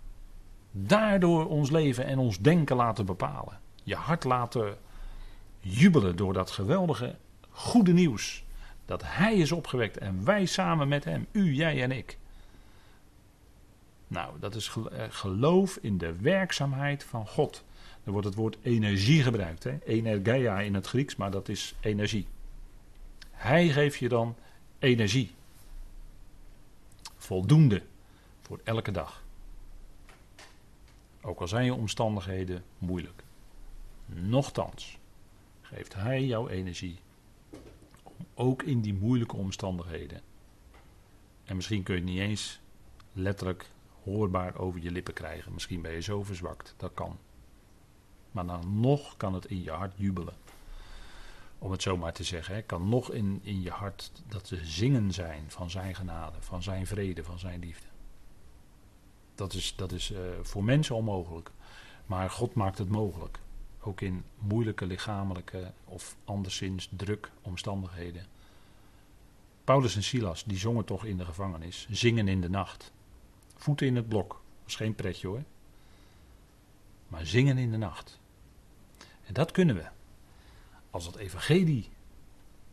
Daardoor 0.70 1.48
ons 1.48 1.70
leven 1.70 2.05
en 2.05 2.18
ons 2.18 2.38
denken 2.38 2.76
laten 2.76 3.07
bepalen. 3.07 3.61
Je 3.83 3.94
hart 3.94 4.24
laten 4.24 4.76
jubelen 5.62 6.16
door 6.16 6.33
dat 6.33 6.51
geweldige 6.51 7.16
goede 7.51 7.92
nieuws. 7.92 8.44
Dat 8.85 9.03
Hij 9.05 9.35
is 9.35 9.53
opgewekt 9.53 9.98
en 9.98 10.25
wij 10.25 10.46
samen 10.46 10.88
met 10.88 11.05
Hem, 11.05 11.27
u, 11.33 11.55
jij 11.55 11.83
en 11.83 11.90
ik. 11.90 12.18
Nou, 14.09 14.38
dat 14.40 14.55
is 14.55 14.72
eh, 14.92 15.05
geloof 15.09 15.77
in 15.77 15.98
de 15.98 16.16
werkzaamheid 16.16 17.05
van 17.05 17.27
God. 17.27 17.64
Er 18.05 18.12
wordt 18.12 18.27
het 18.27 18.37
woord 18.37 18.57
energie 18.62 19.22
gebruikt. 19.22 19.64
Hè? 19.64 19.79
Energeia 19.85 20.61
in 20.61 20.75
het 20.75 20.87
Grieks, 20.87 21.16
maar 21.16 21.31
dat 21.31 21.48
is 21.48 21.75
energie. 21.81 22.27
Hij 23.31 23.68
geeft 23.68 23.98
je 23.98 24.09
dan 24.09 24.37
energie. 24.79 25.31
Voldoende 27.16 27.83
voor 28.42 28.61
elke 28.64 28.90
dag. 28.90 29.22
Ook 31.20 31.40
al 31.40 31.48
zijn 31.48 31.64
je 31.64 31.75
omstandigheden 31.75 32.64
moeilijk. 32.79 33.22
Nochtans 34.07 34.98
geeft 35.74 35.94
Hij 35.94 36.24
jouw 36.24 36.48
energie. 36.48 36.98
Ook 38.35 38.62
in 38.62 38.80
die 38.80 38.94
moeilijke 38.94 39.37
omstandigheden. 39.37 40.20
En 41.44 41.56
misschien 41.56 41.82
kun 41.82 41.94
je 41.94 42.00
het 42.00 42.11
niet 42.11 42.20
eens 42.20 42.61
letterlijk 43.12 43.70
hoorbaar 44.02 44.58
over 44.58 44.82
je 44.82 44.90
lippen 44.90 45.14
krijgen. 45.14 45.52
Misschien 45.52 45.82
ben 45.82 45.92
je 45.92 46.00
zo 46.00 46.22
verzwakt. 46.22 46.74
Dat 46.76 46.90
kan. 46.94 47.18
Maar 48.30 48.46
dan 48.46 48.80
nog 48.80 49.16
kan 49.16 49.35
het 49.35 49.44
in 49.44 49.62
je 49.62 49.70
hart 49.70 49.92
jubelen. 49.96 50.35
Om 51.58 51.70
het 51.70 51.82
zo 51.82 51.96
maar 51.96 52.12
te 52.12 52.24
zeggen. 52.24 52.54
Hè. 52.54 52.62
Kan 52.62 52.88
nog 52.88 53.12
in, 53.12 53.40
in 53.42 53.62
je 53.62 53.70
hart 53.70 54.12
dat 54.28 54.46
ze 54.46 54.64
zingen 54.64 55.12
zijn 55.12 55.44
van 55.50 55.70
zijn 55.70 55.94
genade, 55.94 56.40
van 56.40 56.62
zijn 56.62 56.87
vrede, 56.87 57.24
van 57.24 57.38
zijn 57.38 57.61
liefde. 57.61 57.87
Dat 59.35 59.52
is, 59.52 59.76
dat 59.76 59.92
is 59.92 60.11
uh, 60.11 60.18
voor 60.42 60.64
mensen 60.64 60.96
onmogelijk. 60.96 61.50
Maar 62.06 62.30
God 62.30 62.54
maakt 62.54 62.78
het 62.78 62.88
mogelijk. 62.88 63.38
Ook 63.84 64.00
in 64.00 64.24
moeilijke 64.38 64.86
lichamelijke 64.86 65.72
of 65.84 66.16
anderszins 66.24 66.88
druk 66.96 67.30
omstandigheden. 67.42 68.26
Paulus 69.64 69.96
en 69.96 70.02
Silas, 70.02 70.44
die 70.44 70.58
zongen 70.58 70.84
toch 70.84 71.04
in 71.04 71.16
de 71.16 71.24
gevangenis. 71.24 71.86
Zingen 71.90 72.28
in 72.28 72.40
de 72.40 72.48
nacht. 72.48 72.92
Voeten 73.56 73.86
in 73.86 73.96
het 73.96 74.08
blok. 74.08 74.42
Is 74.66 74.76
geen 74.76 74.94
pretje 74.94 75.28
hoor. 75.28 75.42
Maar 77.08 77.26
zingen 77.26 77.58
in 77.58 77.70
de 77.70 77.76
nacht. 77.76 78.20
En 79.24 79.34
dat 79.34 79.50
kunnen 79.50 79.76
we. 79.76 79.84
Als 80.90 81.06
het 81.06 81.16
evangelie 81.16 81.88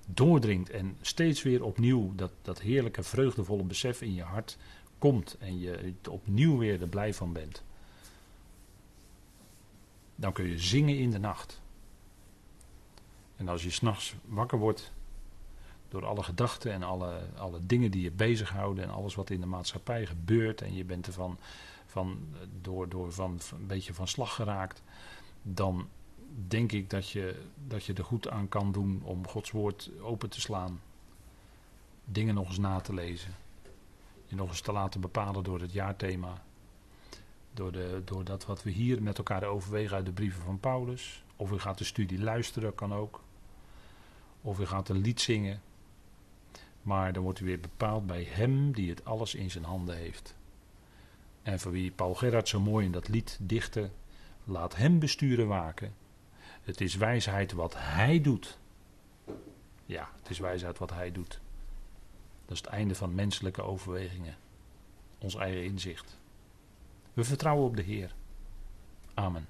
doordringt 0.08 0.70
en 0.70 0.98
steeds 1.02 1.44
weer 1.44 1.64
opnieuw 1.64 2.16
dat, 2.16 2.32
dat 2.42 2.62
heerlijke, 2.62 3.04
vreugdevolle 3.04 3.64
besef 3.64 4.02
in 4.02 4.14
je 4.14 4.24
hart 4.24 4.58
komt 4.98 5.38
en 5.40 5.60
je 5.60 5.94
opnieuw 6.10 6.58
weer 6.58 6.82
er 6.82 6.88
blij 6.88 7.14
van 7.14 7.34
bent, 7.34 7.64
dan 10.20 10.34
kun 10.34 10.46
je 10.46 10.60
zingen 10.60 10.98
in 10.98 11.12
de 11.12 11.20
nacht. 11.20 11.62
En 13.36 13.48
als 13.48 13.64
je 13.64 13.70
s'nachts 13.70 14.16
wakker 14.26 14.58
wordt 14.58 14.92
door 15.90 16.06
alle 16.06 16.24
gedachten 16.24 16.72
en 16.72 16.84
alle, 16.84 17.20
alle 17.38 17.60
dingen 17.66 17.92
die 17.92 18.02
je 18.02 18.12
bezighouden 18.12 18.84
en 18.84 18.90
alles 18.90 19.16
wat 19.16 19.30
in 19.30 19.40
de 19.40 19.46
maatschappij 19.46 20.06
gebeurt 20.06 20.62
en 20.62 20.74
je 20.74 20.84
bent 20.84 21.08
ervan 21.08 21.38
van, 21.86 22.28
door, 22.62 22.90
door 22.90 23.12
van, 23.12 23.40
een 23.52 23.68
beetje 23.68 23.94
van 23.94 24.08
slag 24.08 24.36
geraakt, 24.36 24.84
dan 25.42 25.88
denk 26.48 26.72
ik 26.72 26.90
dat 26.90 27.10
je, 27.10 27.46
dat 27.68 27.86
je 27.86 27.94
er 27.94 28.06
goed 28.06 28.30
aan 28.30 28.48
kan 28.48 28.72
doen 28.72 29.02
om 29.04 29.28
Gods 29.28 29.52
woord 29.52 29.92
open 30.02 30.30
te 30.30 30.42
slaan. 30.42 30.82
Dingen 32.06 32.36
nog 32.36 32.48
eens 32.48 32.58
na 32.58 32.80
te 32.80 32.94
lezen. 32.94 33.36
Je 34.26 34.36
nog 34.36 34.50
eens 34.50 34.62
te 34.62 34.72
laten 34.72 35.02
bepalen 35.02 35.44
door 35.44 35.62
het 35.62 35.72
jaarthema. 35.72 36.44
Door, 37.54 37.72
de, 37.72 38.02
dat 38.24 38.46
wat 38.46 38.64
we 38.64 38.70
hier 38.70 39.04
met 39.04 39.18
elkaar 39.18 39.44
overwegen 39.44 39.96
uit 39.96 40.06
de 40.06 40.12
brieven 40.12 40.42
van 40.42 40.60
Paulus. 40.60 41.24
Of 41.36 41.52
u 41.52 41.60
gaat 41.60 41.78
de 41.78 41.84
studie 41.84 42.20
luisteren, 42.20 42.76
kan 42.76 42.94
ook. 42.94 43.22
Of 44.42 44.60
u 44.60 44.66
gaat 44.66 44.90
een 44.90 45.02
lied 45.02 45.22
zingen. 45.22 45.62
Maar 46.82 47.14
dan 47.14 47.24
wordt 47.24 47.40
u 47.40 47.46
weer 47.46 47.60
bepaald 47.60 48.06
bij 48.06 48.24
hem 48.24 48.72
die 48.72 48.90
het 48.90 49.06
alles 49.06 49.36
in 49.36 49.52
zijn 49.52 49.64
handen 49.64 49.96
heeft. 49.96 50.36
En 51.42 51.60
voor 51.60 51.72
wie 51.72 51.92
Paul 51.92 52.16
Gerard 52.16 52.48
zo 52.48 52.60
mooi 52.60 52.86
in 52.86 52.92
dat 52.92 53.08
lied 53.08 53.38
dichtte. 53.42 53.90
Laat 54.44 54.76
hem 54.76 55.00
besturen 55.00 55.48
waken. 55.48 55.94
Het 56.62 56.82
is 56.82 56.96
wijsheid 56.96 57.52
wat 57.52 57.74
hij 57.78 58.22
doet. 58.22 58.58
Ja, 59.86 60.10
het 60.20 60.30
is 60.30 60.40
wijsheid 60.40 60.78
wat 60.78 60.90
hij 60.90 61.12
doet. 61.12 61.40
Dat 62.46 62.58
is 62.58 62.64
het 62.64 62.74
einde 62.74 62.96
van 62.96 63.16
menselijke 63.16 63.62
overwegingen. 63.62 64.38
Ons 65.18 65.36
eigen 65.36 65.64
inzicht. 65.64 66.19
We 67.14 67.24
vertrouwen 67.24 67.66
op 67.66 67.76
de 67.76 67.82
Heer. 67.82 68.16
Amen. 69.14 69.48